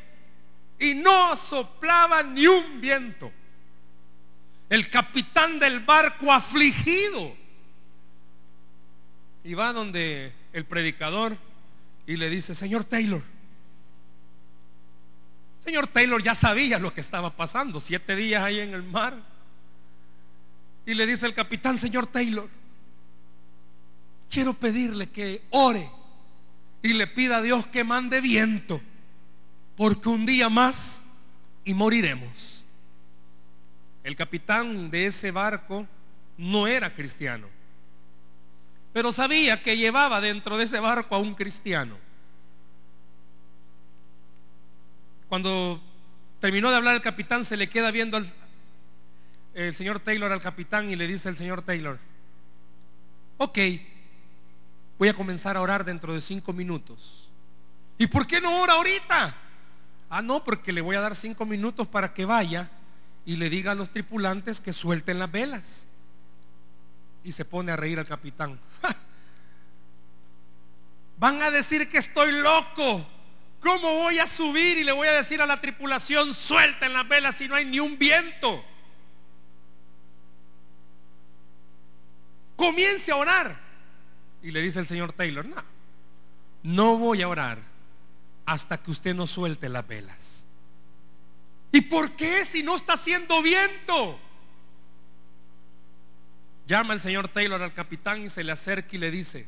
y 0.77 0.93
no 0.93 1.37
soplaba 1.37 2.21
ni 2.21 2.47
un 2.47 2.81
viento. 2.81 3.31
El 4.67 4.89
capitán 4.89 5.57
del 5.57 5.79
barco 5.79 6.33
afligido. 6.33 7.33
Y 9.45 9.53
va 9.53 9.71
donde 9.71 10.33
el 10.51 10.65
predicador 10.65 11.37
y 12.07 12.17
le 12.17 12.29
dice, 12.29 12.53
señor 12.53 12.83
Taylor, 12.83 13.21
señor 15.63 15.87
Taylor 15.87 16.21
ya 16.21 16.35
sabía 16.35 16.77
lo 16.77 16.93
que 16.93 17.01
estaba 17.01 17.35
pasando, 17.35 17.81
siete 17.81 18.15
días 18.15 18.43
ahí 18.43 18.59
en 18.59 18.73
el 18.73 18.83
mar. 18.83 19.17
Y 20.85 20.93
le 20.93 21.07
dice 21.07 21.25
el 21.25 21.33
capitán, 21.33 21.77
señor 21.79 22.05
Taylor, 22.05 22.47
quiero 24.29 24.53
pedirle 24.53 25.09
que 25.09 25.41
ore 25.49 25.89
y 26.83 26.93
le 26.93 27.07
pida 27.07 27.37
a 27.37 27.41
Dios 27.41 27.65
que 27.67 27.83
mande 27.83 28.21
viento, 28.21 28.79
porque 29.75 30.09
un 30.09 30.25
día 30.25 30.49
más 30.49 31.01
y 31.63 31.73
moriremos. 31.73 32.63
El 34.03 34.15
capitán 34.15 34.91
de 34.91 35.07
ese 35.07 35.31
barco 35.31 35.87
no 36.37 36.67
era 36.67 36.93
cristiano, 36.93 37.47
pero 38.95 39.11
sabía 39.11 39.61
que 39.61 39.75
llevaba 39.75 40.21
dentro 40.21 40.57
de 40.57 40.63
ese 40.63 40.79
barco 40.79 41.15
a 41.15 41.19
un 41.19 41.33
cristiano. 41.35 41.97
Cuando 45.27 45.81
terminó 46.39 46.69
de 46.69 46.77
hablar 46.77 46.95
el 46.95 47.01
capitán, 47.01 47.43
se 47.43 47.57
le 47.57 47.67
queda 47.67 47.91
viendo 47.91 48.17
el 49.53 49.75
señor 49.75 49.99
Taylor 49.99 50.31
al 50.31 50.39
capitán 50.39 50.89
y 50.89 50.95
le 50.95 51.07
dice 51.07 51.27
el 51.27 51.35
señor 51.35 51.61
Taylor, 51.61 51.99
ok, 53.35 53.59
Voy 54.97 55.09
a 55.09 55.13
comenzar 55.13 55.57
a 55.57 55.61
orar 55.61 55.83
dentro 55.83 56.13
de 56.13 56.21
cinco 56.21 56.53
minutos. 56.53 57.27
¿Y 57.97 58.07
por 58.07 58.25
qué 58.25 58.39
no 58.39 58.61
ora 58.61 58.75
ahorita? 58.75 59.35
Ah, 60.09 60.21
no, 60.21 60.41
porque 60.41 60.71
le 60.71 60.79
voy 60.79 60.95
a 60.95 61.01
dar 61.01 61.17
cinco 61.17 61.45
minutos 61.45 61.85
para 61.85 62.13
que 62.13 62.23
vaya 62.23 62.71
y 63.25 63.35
le 63.35 63.49
diga 63.49 63.73
a 63.73 63.75
los 63.75 63.89
tripulantes 63.89 64.61
que 64.61 64.71
suelten 64.71 65.19
las 65.19 65.29
velas. 65.29 65.85
Y 67.25 67.33
se 67.33 67.43
pone 67.43 67.73
a 67.73 67.75
reír 67.75 67.99
al 67.99 68.07
capitán. 68.07 68.57
Van 71.17 71.41
a 71.41 71.51
decir 71.51 71.89
que 71.89 71.97
estoy 71.97 72.31
loco. 72.31 73.05
¿Cómo 73.59 73.95
voy 73.95 74.19
a 74.19 74.27
subir 74.27 74.77
y 74.77 74.83
le 74.83 74.91
voy 74.91 75.07
a 75.07 75.13
decir 75.13 75.41
a 75.41 75.47
la 75.47 75.59
tripulación, 75.59 76.35
suelta 76.35 76.85
en 76.85 76.93
las 76.93 77.07
velas 77.07 77.35
si 77.35 77.47
no 77.47 77.55
hay 77.55 77.65
ni 77.65 77.79
un 77.79 77.97
viento? 77.97 78.63
Comience 82.55 83.11
a 83.11 83.15
orar. 83.15 83.59
Y 84.43 84.51
le 84.51 84.61
dice 84.61 84.79
el 84.79 84.85
señor 84.85 85.11
Taylor, 85.13 85.45
no, 85.45 85.63
no 86.61 86.97
voy 86.97 87.23
a 87.23 87.27
orar 87.27 87.57
hasta 88.45 88.77
que 88.77 88.91
usted 88.91 89.15
no 89.15 89.25
suelte 89.25 89.67
las 89.67 89.87
velas. 89.87 90.43
¿Y 91.71 91.81
por 91.81 92.11
qué 92.11 92.45
si 92.45 92.61
no 92.61 92.75
está 92.75 92.93
haciendo 92.93 93.41
viento? 93.41 94.19
Llama 96.67 96.93
el 96.93 97.01
señor 97.01 97.27
Taylor 97.27 97.61
al 97.61 97.73
capitán 97.73 98.23
y 98.23 98.29
se 98.29 98.43
le 98.43 98.51
acerca 98.51 98.95
y 98.95 98.99
le 98.99 99.11
dice, 99.11 99.47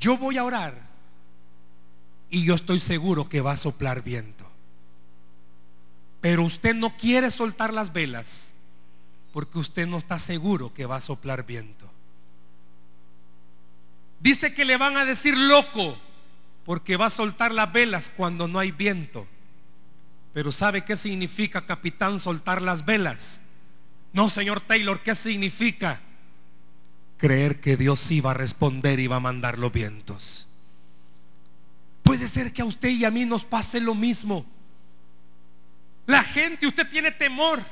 yo 0.00 0.16
voy 0.16 0.38
a 0.38 0.44
orar 0.44 0.74
y 2.30 2.44
yo 2.44 2.54
estoy 2.54 2.80
seguro 2.80 3.28
que 3.28 3.40
va 3.40 3.52
a 3.52 3.56
soplar 3.56 4.02
viento. 4.02 4.48
Pero 6.20 6.42
usted 6.42 6.74
no 6.74 6.96
quiere 6.96 7.30
soltar 7.30 7.72
las 7.72 7.92
velas 7.92 8.52
porque 9.32 9.58
usted 9.58 9.86
no 9.86 9.98
está 9.98 10.18
seguro 10.18 10.74
que 10.74 10.86
va 10.86 10.96
a 10.96 11.00
soplar 11.00 11.46
viento. 11.46 11.90
Dice 14.18 14.52
que 14.54 14.64
le 14.64 14.76
van 14.76 14.96
a 14.96 15.04
decir 15.04 15.36
loco 15.36 15.96
porque 16.64 16.96
va 16.96 17.06
a 17.06 17.10
soltar 17.10 17.52
las 17.52 17.72
velas 17.72 18.10
cuando 18.14 18.48
no 18.48 18.58
hay 18.58 18.70
viento. 18.70 19.26
Pero 20.34 20.52
¿sabe 20.52 20.84
qué 20.84 20.96
significa, 20.96 21.66
capitán, 21.66 22.20
soltar 22.20 22.60
las 22.60 22.84
velas? 22.84 23.40
No, 24.12 24.28
señor 24.30 24.60
Taylor, 24.60 25.02
¿qué 25.02 25.14
significa? 25.14 26.00
Creer 27.16 27.60
que 27.60 27.76
Dios 27.76 28.10
iba 28.10 28.32
a 28.32 28.34
responder 28.34 28.98
y 28.98 29.06
va 29.06 29.16
a 29.16 29.20
mandar 29.20 29.58
los 29.58 29.72
vientos. 29.72 30.46
Puede 32.02 32.28
ser 32.28 32.52
que 32.52 32.62
a 32.62 32.64
usted 32.64 32.88
y 32.88 33.04
a 33.04 33.10
mí 33.10 33.24
nos 33.24 33.44
pase 33.44 33.80
lo 33.80 33.94
mismo. 33.94 34.44
La 36.06 36.24
gente, 36.24 36.66
usted 36.66 36.88
tiene 36.88 37.12
temor 37.12 37.62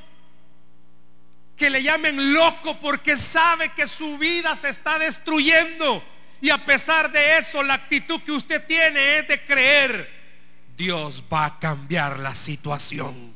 que 1.57 1.70
le 1.70 1.82
llamen 1.82 2.32
loco 2.32 2.78
porque 2.78 3.16
sabe 3.16 3.70
que 3.70 3.89
su 3.89 4.16
vida 4.16 4.55
se 4.55 4.68
está 4.68 4.99
destruyendo. 4.99 6.05
Y 6.41 6.51
a 6.51 6.64
pesar 6.64 7.11
de 7.11 7.39
eso, 7.39 7.64
la 7.64 7.74
actitud 7.74 8.22
que 8.22 8.30
usted 8.30 8.64
tiene 8.64 9.18
es 9.18 9.28
de 9.28 9.45
creer, 9.45 10.09
Dios 10.76 11.24
va 11.32 11.47
a 11.47 11.59
cambiar 11.59 12.20
la 12.20 12.32
situación. 12.36 13.34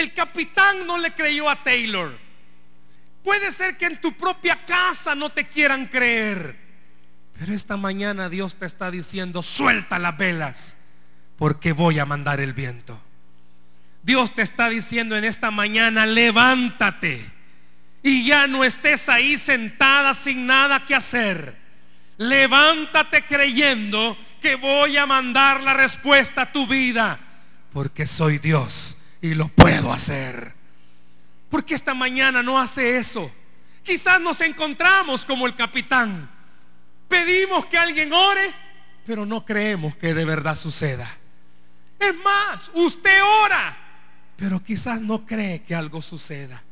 El 0.00 0.14
capitán 0.14 0.86
no 0.86 0.96
le 0.96 1.12
creyó 1.12 1.50
a 1.50 1.62
Taylor. 1.62 2.18
Puede 3.22 3.52
ser 3.52 3.76
que 3.76 3.84
en 3.84 4.00
tu 4.00 4.14
propia 4.14 4.64
casa 4.64 5.14
no 5.14 5.28
te 5.28 5.46
quieran 5.46 5.88
creer. 5.88 6.56
Pero 7.38 7.52
esta 7.52 7.76
mañana 7.76 8.30
Dios 8.30 8.54
te 8.54 8.64
está 8.64 8.90
diciendo, 8.90 9.42
suelta 9.42 9.98
las 9.98 10.16
velas, 10.16 10.78
porque 11.36 11.72
voy 11.72 11.98
a 11.98 12.06
mandar 12.06 12.40
el 12.40 12.54
viento. 12.54 12.98
Dios 14.02 14.34
te 14.34 14.40
está 14.40 14.70
diciendo 14.70 15.18
en 15.18 15.24
esta 15.24 15.50
mañana, 15.50 16.06
levántate 16.06 17.30
y 18.02 18.24
ya 18.24 18.46
no 18.46 18.64
estés 18.64 19.06
ahí 19.10 19.36
sentada 19.36 20.14
sin 20.14 20.46
nada 20.46 20.86
que 20.86 20.94
hacer. 20.94 21.58
Levántate 22.16 23.26
creyendo 23.26 24.16
que 24.40 24.54
voy 24.54 24.96
a 24.96 25.04
mandar 25.04 25.62
la 25.62 25.74
respuesta 25.74 26.40
a 26.42 26.52
tu 26.52 26.66
vida, 26.66 27.20
porque 27.70 28.06
soy 28.06 28.38
Dios 28.38 28.96
y 29.20 29.34
lo 29.34 29.48
puedo 29.48 29.92
hacer. 29.92 30.54
Porque 31.50 31.74
esta 31.74 31.94
mañana 31.94 32.42
no 32.42 32.58
hace 32.58 32.96
eso. 32.96 33.30
Quizás 33.82 34.20
nos 34.20 34.40
encontramos 34.40 35.24
como 35.24 35.46
el 35.46 35.54
capitán. 35.54 36.30
Pedimos 37.08 37.66
que 37.66 37.76
alguien 37.76 38.12
ore, 38.12 38.52
pero 39.06 39.26
no 39.26 39.44
creemos 39.44 39.96
que 39.96 40.14
de 40.14 40.24
verdad 40.24 40.56
suceda. 40.56 41.10
Es 41.98 42.14
más, 42.16 42.70
usted 42.74 43.22
ora, 43.44 43.76
pero 44.36 44.62
quizás 44.62 45.00
no 45.00 45.26
cree 45.26 45.62
que 45.62 45.74
algo 45.74 46.00
suceda. 46.00 46.62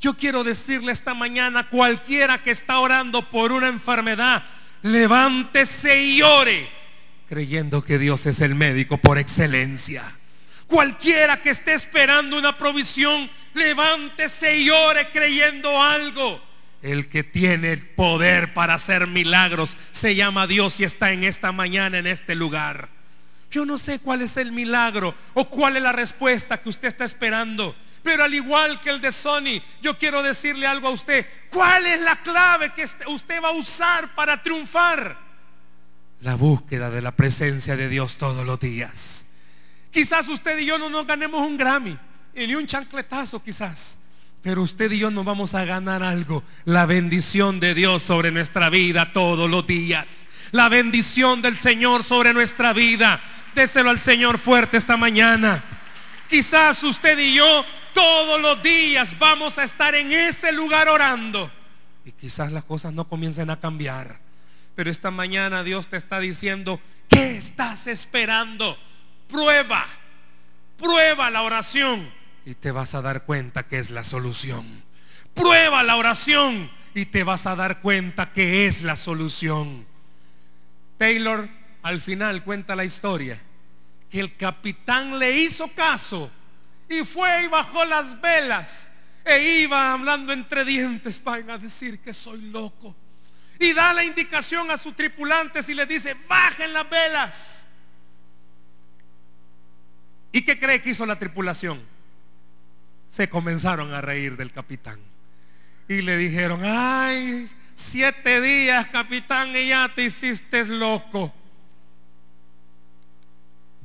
Yo 0.00 0.14
quiero 0.16 0.44
decirle 0.44 0.92
esta 0.92 1.14
mañana, 1.14 1.68
cualquiera 1.68 2.42
que 2.42 2.50
está 2.50 2.78
orando 2.78 3.28
por 3.30 3.50
una 3.50 3.68
enfermedad, 3.68 4.44
levántese 4.82 6.02
y 6.02 6.22
ore, 6.22 6.68
creyendo 7.28 7.82
que 7.82 7.98
Dios 7.98 8.26
es 8.26 8.40
el 8.40 8.54
médico 8.54 8.98
por 8.98 9.18
excelencia. 9.18 10.04
Cualquiera 10.66 11.40
que 11.40 11.50
esté 11.50 11.74
esperando 11.74 12.36
una 12.36 12.58
provisión, 12.58 13.30
levántese 13.54 14.58
y 14.58 14.70
ore 14.70 15.08
creyendo 15.10 15.80
algo. 15.80 16.40
El 16.82 17.08
que 17.08 17.24
tiene 17.24 17.72
el 17.72 17.86
poder 17.86 18.52
para 18.52 18.74
hacer 18.74 19.06
milagros 19.06 19.76
se 19.92 20.14
llama 20.14 20.46
Dios 20.46 20.78
y 20.80 20.84
está 20.84 21.12
en 21.12 21.24
esta 21.24 21.52
mañana 21.52 21.98
en 21.98 22.06
este 22.06 22.34
lugar. 22.34 22.88
Yo 23.50 23.64
no 23.64 23.78
sé 23.78 24.00
cuál 24.00 24.22
es 24.22 24.36
el 24.36 24.52
milagro 24.52 25.14
o 25.34 25.48
cuál 25.48 25.76
es 25.76 25.82
la 25.82 25.92
respuesta 25.92 26.58
que 26.58 26.68
usted 26.68 26.88
está 26.88 27.04
esperando. 27.04 27.74
Pero 28.02 28.22
al 28.22 28.34
igual 28.34 28.80
que 28.80 28.90
el 28.90 29.00
de 29.00 29.10
Sony, 29.10 29.60
yo 29.82 29.98
quiero 29.98 30.22
decirle 30.22 30.66
algo 30.66 30.88
a 30.88 30.92
usted. 30.92 31.26
¿Cuál 31.50 31.86
es 31.86 32.00
la 32.00 32.16
clave 32.22 32.70
que 32.70 32.84
usted 32.84 33.42
va 33.42 33.48
a 33.48 33.52
usar 33.52 34.14
para 34.14 34.42
triunfar? 34.42 35.18
La 36.20 36.34
búsqueda 36.34 36.90
de 36.90 37.02
la 37.02 37.12
presencia 37.12 37.76
de 37.76 37.88
Dios 37.88 38.16
todos 38.16 38.46
los 38.46 38.60
días. 38.60 39.25
Quizás 39.96 40.28
usted 40.28 40.58
y 40.58 40.66
yo 40.66 40.76
no 40.76 40.90
nos 40.90 41.06
ganemos 41.06 41.40
un 41.40 41.56
Grammy, 41.56 41.96
ni 42.34 42.54
un 42.54 42.66
chancletazo 42.66 43.42
quizás. 43.42 43.96
Pero 44.42 44.60
usted 44.60 44.92
y 44.92 44.98
yo 44.98 45.10
nos 45.10 45.24
vamos 45.24 45.54
a 45.54 45.64
ganar 45.64 46.02
algo. 46.02 46.44
La 46.66 46.84
bendición 46.84 47.60
de 47.60 47.72
Dios 47.72 48.02
sobre 48.02 48.30
nuestra 48.30 48.68
vida 48.68 49.14
todos 49.14 49.48
los 49.48 49.66
días. 49.66 50.26
La 50.52 50.68
bendición 50.68 51.40
del 51.40 51.56
Señor 51.56 52.04
sobre 52.04 52.34
nuestra 52.34 52.74
vida. 52.74 53.18
Déselo 53.54 53.88
al 53.88 53.98
Señor 53.98 54.36
fuerte 54.36 54.76
esta 54.76 54.98
mañana. 54.98 55.64
Quizás 56.28 56.82
usted 56.82 57.18
y 57.18 57.32
yo 57.32 57.64
todos 57.94 58.38
los 58.38 58.62
días 58.62 59.18
vamos 59.18 59.56
a 59.56 59.64
estar 59.64 59.94
en 59.94 60.12
ese 60.12 60.52
lugar 60.52 60.90
orando. 60.90 61.50
Y 62.04 62.12
quizás 62.12 62.52
las 62.52 62.64
cosas 62.64 62.92
no 62.92 63.08
comiencen 63.08 63.48
a 63.48 63.58
cambiar. 63.58 64.18
Pero 64.74 64.90
esta 64.90 65.10
mañana 65.10 65.62
Dios 65.62 65.86
te 65.86 65.96
está 65.96 66.20
diciendo, 66.20 66.82
¿qué 67.08 67.38
estás 67.38 67.86
esperando? 67.86 68.76
Prueba, 69.28 69.86
prueba 70.76 71.30
la 71.30 71.42
oración 71.42 72.12
y 72.44 72.54
te 72.54 72.70
vas 72.70 72.94
a 72.94 73.02
dar 73.02 73.24
cuenta 73.24 73.64
que 73.64 73.78
es 73.78 73.90
la 73.90 74.04
solución. 74.04 74.84
Prueba 75.34 75.82
la 75.82 75.96
oración 75.96 76.70
y 76.94 77.06
te 77.06 77.24
vas 77.24 77.46
a 77.46 77.56
dar 77.56 77.80
cuenta 77.80 78.32
que 78.32 78.66
es 78.66 78.82
la 78.82 78.96
solución. 78.96 79.86
Taylor 80.96 81.48
al 81.82 82.00
final 82.00 82.44
cuenta 82.44 82.76
la 82.76 82.84
historia 82.84 83.40
que 84.10 84.20
el 84.20 84.36
capitán 84.36 85.18
le 85.18 85.36
hizo 85.36 85.68
caso 85.74 86.30
y 86.88 87.04
fue 87.04 87.44
y 87.44 87.48
bajó 87.48 87.84
las 87.84 88.20
velas 88.20 88.88
e 89.24 89.60
iba 89.62 89.92
hablando 89.92 90.32
entre 90.32 90.64
dientes 90.64 91.18
para 91.18 91.58
decir 91.58 91.98
que 91.98 92.14
soy 92.14 92.40
loco. 92.42 92.94
Y 93.58 93.72
da 93.72 93.92
la 93.92 94.04
indicación 94.04 94.70
a 94.70 94.78
sus 94.78 94.94
tripulantes 94.94 95.68
y 95.68 95.74
le 95.74 95.84
dice, 95.86 96.16
bajen 96.28 96.72
las 96.72 96.88
velas. 96.88 97.65
¿Y 100.36 100.42
qué 100.42 100.58
cree 100.58 100.82
que 100.82 100.90
hizo 100.90 101.06
la 101.06 101.18
tripulación? 101.18 101.80
Se 103.08 103.26
comenzaron 103.26 103.94
a 103.94 104.02
reír 104.02 104.36
del 104.36 104.52
capitán. 104.52 105.00
Y 105.88 106.02
le 106.02 106.18
dijeron, 106.18 106.60
ay, 106.62 107.48
siete 107.74 108.42
días, 108.42 108.86
capitán, 108.88 109.56
y 109.56 109.68
ya 109.68 109.90
te 109.94 110.02
hiciste 110.02 110.66
loco. 110.66 111.32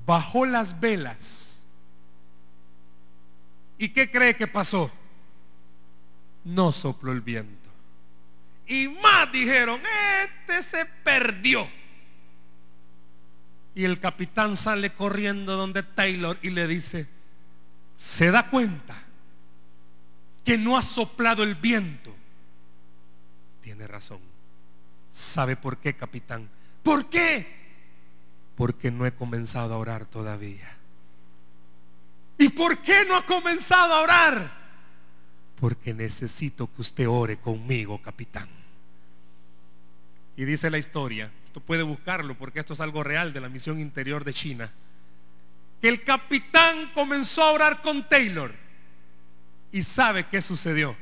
Bajó 0.06 0.46
las 0.46 0.78
velas. 0.78 1.62
¿Y 3.78 3.88
qué 3.88 4.12
cree 4.12 4.36
que 4.36 4.48
pasó? 4.48 4.92
No 6.44 6.74
sopló 6.74 7.14
el 7.14 7.22
viento. 7.22 7.70
Y 8.68 8.90
más 8.90 9.32
dijeron, 9.32 9.80
este 10.22 10.64
se 10.64 10.86
perdió. 11.02 11.66
Y 13.74 13.86
el 13.86 14.00
capitán 14.00 14.58
sale 14.58 14.92
corriendo 14.92 15.56
donde 15.56 15.84
Taylor 15.84 16.38
y 16.42 16.50
le 16.50 16.68
dice, 16.68 17.08
se 17.98 18.32
da 18.32 18.50
cuenta 18.50 19.02
que 20.44 20.58
no 20.58 20.78
ha 20.78 20.82
soplado 20.82 21.44
el 21.44 21.56
viento. 21.56 22.14
Tiene 23.62 23.88
razón. 23.88 24.20
¿Sabe 25.12 25.56
por 25.56 25.78
qué, 25.78 25.96
capitán? 25.96 26.50
¿Por 26.84 27.10
qué? 27.10 27.46
Porque 28.56 28.92
no 28.92 29.06
he 29.06 29.14
comenzado 29.14 29.74
a 29.74 29.78
orar 29.78 30.06
todavía. 30.06 30.78
¿Y 32.38 32.50
por 32.50 32.80
qué 32.80 33.06
no 33.08 33.16
ha 33.16 33.26
comenzado 33.26 33.94
a 33.94 34.02
orar? 34.02 34.52
Porque 35.60 35.94
necesito 35.94 36.68
que 36.74 36.82
usted 36.82 37.08
ore 37.08 37.38
conmigo, 37.38 38.02
capitán. 38.02 38.50
Y 40.36 40.46
dice 40.46 40.72
la 40.72 40.80
historia, 40.80 41.32
puede 41.60 41.84
buscarlo 41.84 42.38
porque 42.38 42.60
esto 42.60 42.74
es 42.74 42.82
algo 42.82 43.04
real 43.04 43.34
de 43.34 43.42
la 43.42 43.50
misión 43.50 43.80
interior 43.80 44.24
de 44.24 44.34
China, 44.34 44.72
que 45.82 45.90
el 45.90 46.04
capitán 46.04 46.92
comenzó 46.94 47.44
a 47.44 47.52
orar 47.52 47.82
con 47.82 48.08
Taylor. 48.08 48.54
¿Y 49.72 49.84
sabe 49.84 50.26
qué 50.28 50.42
sucedió? 50.42 50.96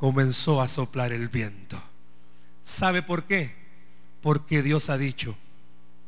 comenzó 0.00 0.62
a 0.62 0.68
soplar 0.68 1.12
el 1.12 1.28
viento. 1.28 1.80
¿Sabe 2.62 3.02
por 3.02 3.24
qué? 3.24 3.54
Porque 4.22 4.62
Dios 4.62 4.88
ha 4.88 4.96
dicho, 4.96 5.36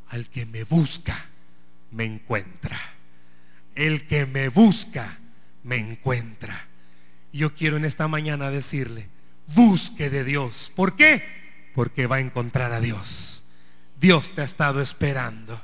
al 0.08 0.30
que 0.30 0.46
me 0.46 0.64
busca, 0.64 1.26
me 1.90 2.04
encuentra. 2.04 2.80
El 3.74 4.06
que 4.06 4.24
me 4.24 4.48
busca, 4.48 5.18
me 5.62 5.76
encuentra. 5.76 6.68
Yo 7.34 7.54
quiero 7.54 7.76
en 7.76 7.84
esta 7.84 8.08
mañana 8.08 8.50
decirle, 8.50 9.08
busque 9.54 10.08
de 10.08 10.24
Dios. 10.24 10.72
¿Por 10.74 10.96
qué? 10.96 11.22
Porque 11.74 12.06
va 12.06 12.16
a 12.16 12.20
encontrar 12.20 12.72
a 12.72 12.80
Dios. 12.80 13.31
Dios 14.02 14.34
te 14.34 14.40
ha 14.40 14.44
estado 14.44 14.80
esperando. 14.80 15.60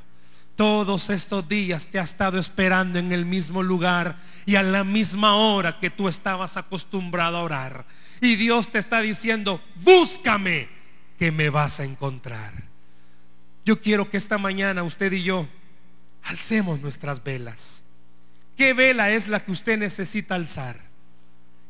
Todos 0.55 1.11
estos 1.11 1.49
días 1.49 1.89
te 1.89 1.99
ha 1.99 2.05
estado 2.05 2.39
esperando 2.39 3.01
en 3.01 3.13
el 3.13 3.27
mismo 3.27 3.65
lugar 3.65 4.17
y 4.47 4.55
a 4.55 4.63
la 4.63 4.85
misma 4.85 5.35
hora 5.35 5.81
que 5.81 5.91
tú 5.91 6.09
estabas 6.09 6.57
acostumbrado 6.57 7.37
a 7.37 7.43
orar. 7.43 7.85
Y 8.21 8.37
Dios 8.37 8.71
te 8.71 8.79
está 8.79 9.01
diciendo, 9.01 9.61
búscame, 9.83 10.69
que 11.19 11.33
me 11.33 11.51
vas 11.51 11.81
a 11.81 11.85
encontrar. 11.85 12.53
Yo 13.65 13.81
quiero 13.81 14.09
que 14.09 14.17
esta 14.17 14.39
mañana 14.39 14.85
usted 14.85 15.13
y 15.13 15.25
yo 15.25 15.49
alcemos 16.23 16.81
nuestras 16.81 17.25
velas. 17.25 17.83
¿Qué 18.57 18.73
vela 18.73 19.11
es 19.11 19.27
la 19.27 19.45
que 19.45 19.51
usted 19.51 19.79
necesita 19.79 20.37
alzar? 20.37 20.79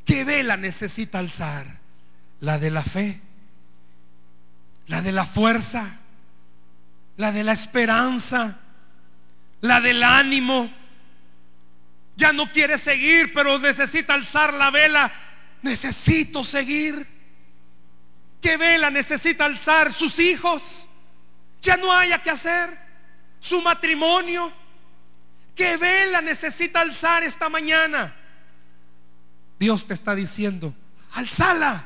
¿Qué 0.04 0.22
vela 0.24 0.58
necesita 0.58 1.18
alzar? 1.18 1.78
La 2.40 2.58
de 2.58 2.70
la 2.70 2.82
fe, 2.82 3.22
la 4.86 5.00
de 5.00 5.12
la 5.12 5.24
fuerza, 5.24 5.98
la 7.18 7.32
de 7.32 7.44
la 7.44 7.52
esperanza, 7.52 8.56
la 9.60 9.80
del 9.80 10.02
ánimo. 10.02 10.72
Ya 12.16 12.32
no 12.32 12.50
quiere 12.50 12.78
seguir, 12.78 13.34
pero 13.34 13.58
necesita 13.58 14.14
alzar 14.14 14.54
la 14.54 14.70
vela. 14.70 15.12
Necesito 15.62 16.42
seguir. 16.42 17.06
¿Qué 18.40 18.56
vela 18.56 18.90
necesita 18.90 19.44
alzar? 19.44 19.92
Sus 19.92 20.18
hijos. 20.20 20.86
Ya 21.60 21.76
no 21.76 21.92
haya 21.92 22.22
que 22.22 22.30
hacer. 22.30 22.70
Su 23.40 23.60
matrimonio. 23.62 24.52
¿Qué 25.56 25.76
vela 25.76 26.22
necesita 26.22 26.80
alzar 26.80 27.24
esta 27.24 27.48
mañana? 27.48 28.14
Dios 29.58 29.88
te 29.88 29.94
está 29.94 30.14
diciendo, 30.14 30.72
alzala, 31.14 31.84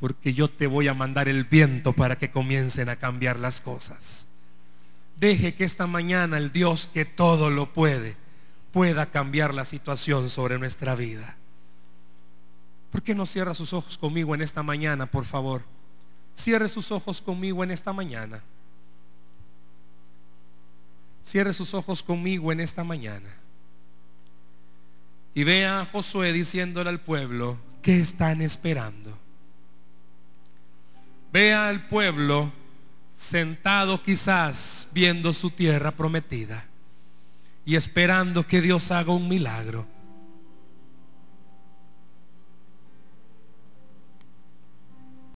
porque 0.00 0.32
yo 0.32 0.48
te 0.48 0.66
voy 0.66 0.88
a 0.88 0.94
mandar 0.94 1.28
el 1.28 1.44
viento 1.44 1.92
para 1.92 2.16
que 2.16 2.30
comiencen 2.30 2.88
a 2.88 2.96
cambiar 2.96 3.38
las 3.38 3.60
cosas. 3.60 4.29
Deje 5.20 5.54
que 5.54 5.64
esta 5.64 5.86
mañana 5.86 6.38
el 6.38 6.50
Dios 6.50 6.88
que 6.94 7.04
todo 7.04 7.50
lo 7.50 7.74
puede 7.74 8.16
pueda 8.72 9.10
cambiar 9.10 9.52
la 9.52 9.66
situación 9.66 10.30
sobre 10.30 10.58
nuestra 10.58 10.94
vida. 10.94 11.36
¿Por 12.90 13.02
qué 13.02 13.14
no 13.14 13.26
cierra 13.26 13.52
sus 13.52 13.74
ojos 13.74 13.98
conmigo 13.98 14.34
en 14.34 14.40
esta 14.40 14.62
mañana, 14.62 15.04
por 15.04 15.26
favor? 15.26 15.62
Cierre 16.34 16.70
sus 16.70 16.90
ojos 16.90 17.20
conmigo 17.20 17.62
en 17.62 17.70
esta 17.70 17.92
mañana. 17.92 18.42
Cierre 21.22 21.52
sus 21.52 21.74
ojos 21.74 22.02
conmigo 22.02 22.50
en 22.50 22.60
esta 22.60 22.82
mañana. 22.82 23.28
Y 25.34 25.44
vea 25.44 25.82
a 25.82 25.86
Josué 25.86 26.32
diciéndole 26.32 26.88
al 26.88 27.00
pueblo, 27.00 27.58
¿qué 27.82 28.00
están 28.00 28.40
esperando? 28.40 29.16
Vea 31.30 31.68
al 31.68 31.86
pueblo 31.88 32.52
sentado 33.20 34.02
quizás 34.02 34.88
viendo 34.92 35.34
su 35.34 35.50
tierra 35.50 35.90
prometida 35.90 36.64
y 37.66 37.76
esperando 37.76 38.46
que 38.46 38.62
Dios 38.62 38.90
haga 38.90 39.12
un 39.12 39.28
milagro. 39.28 39.86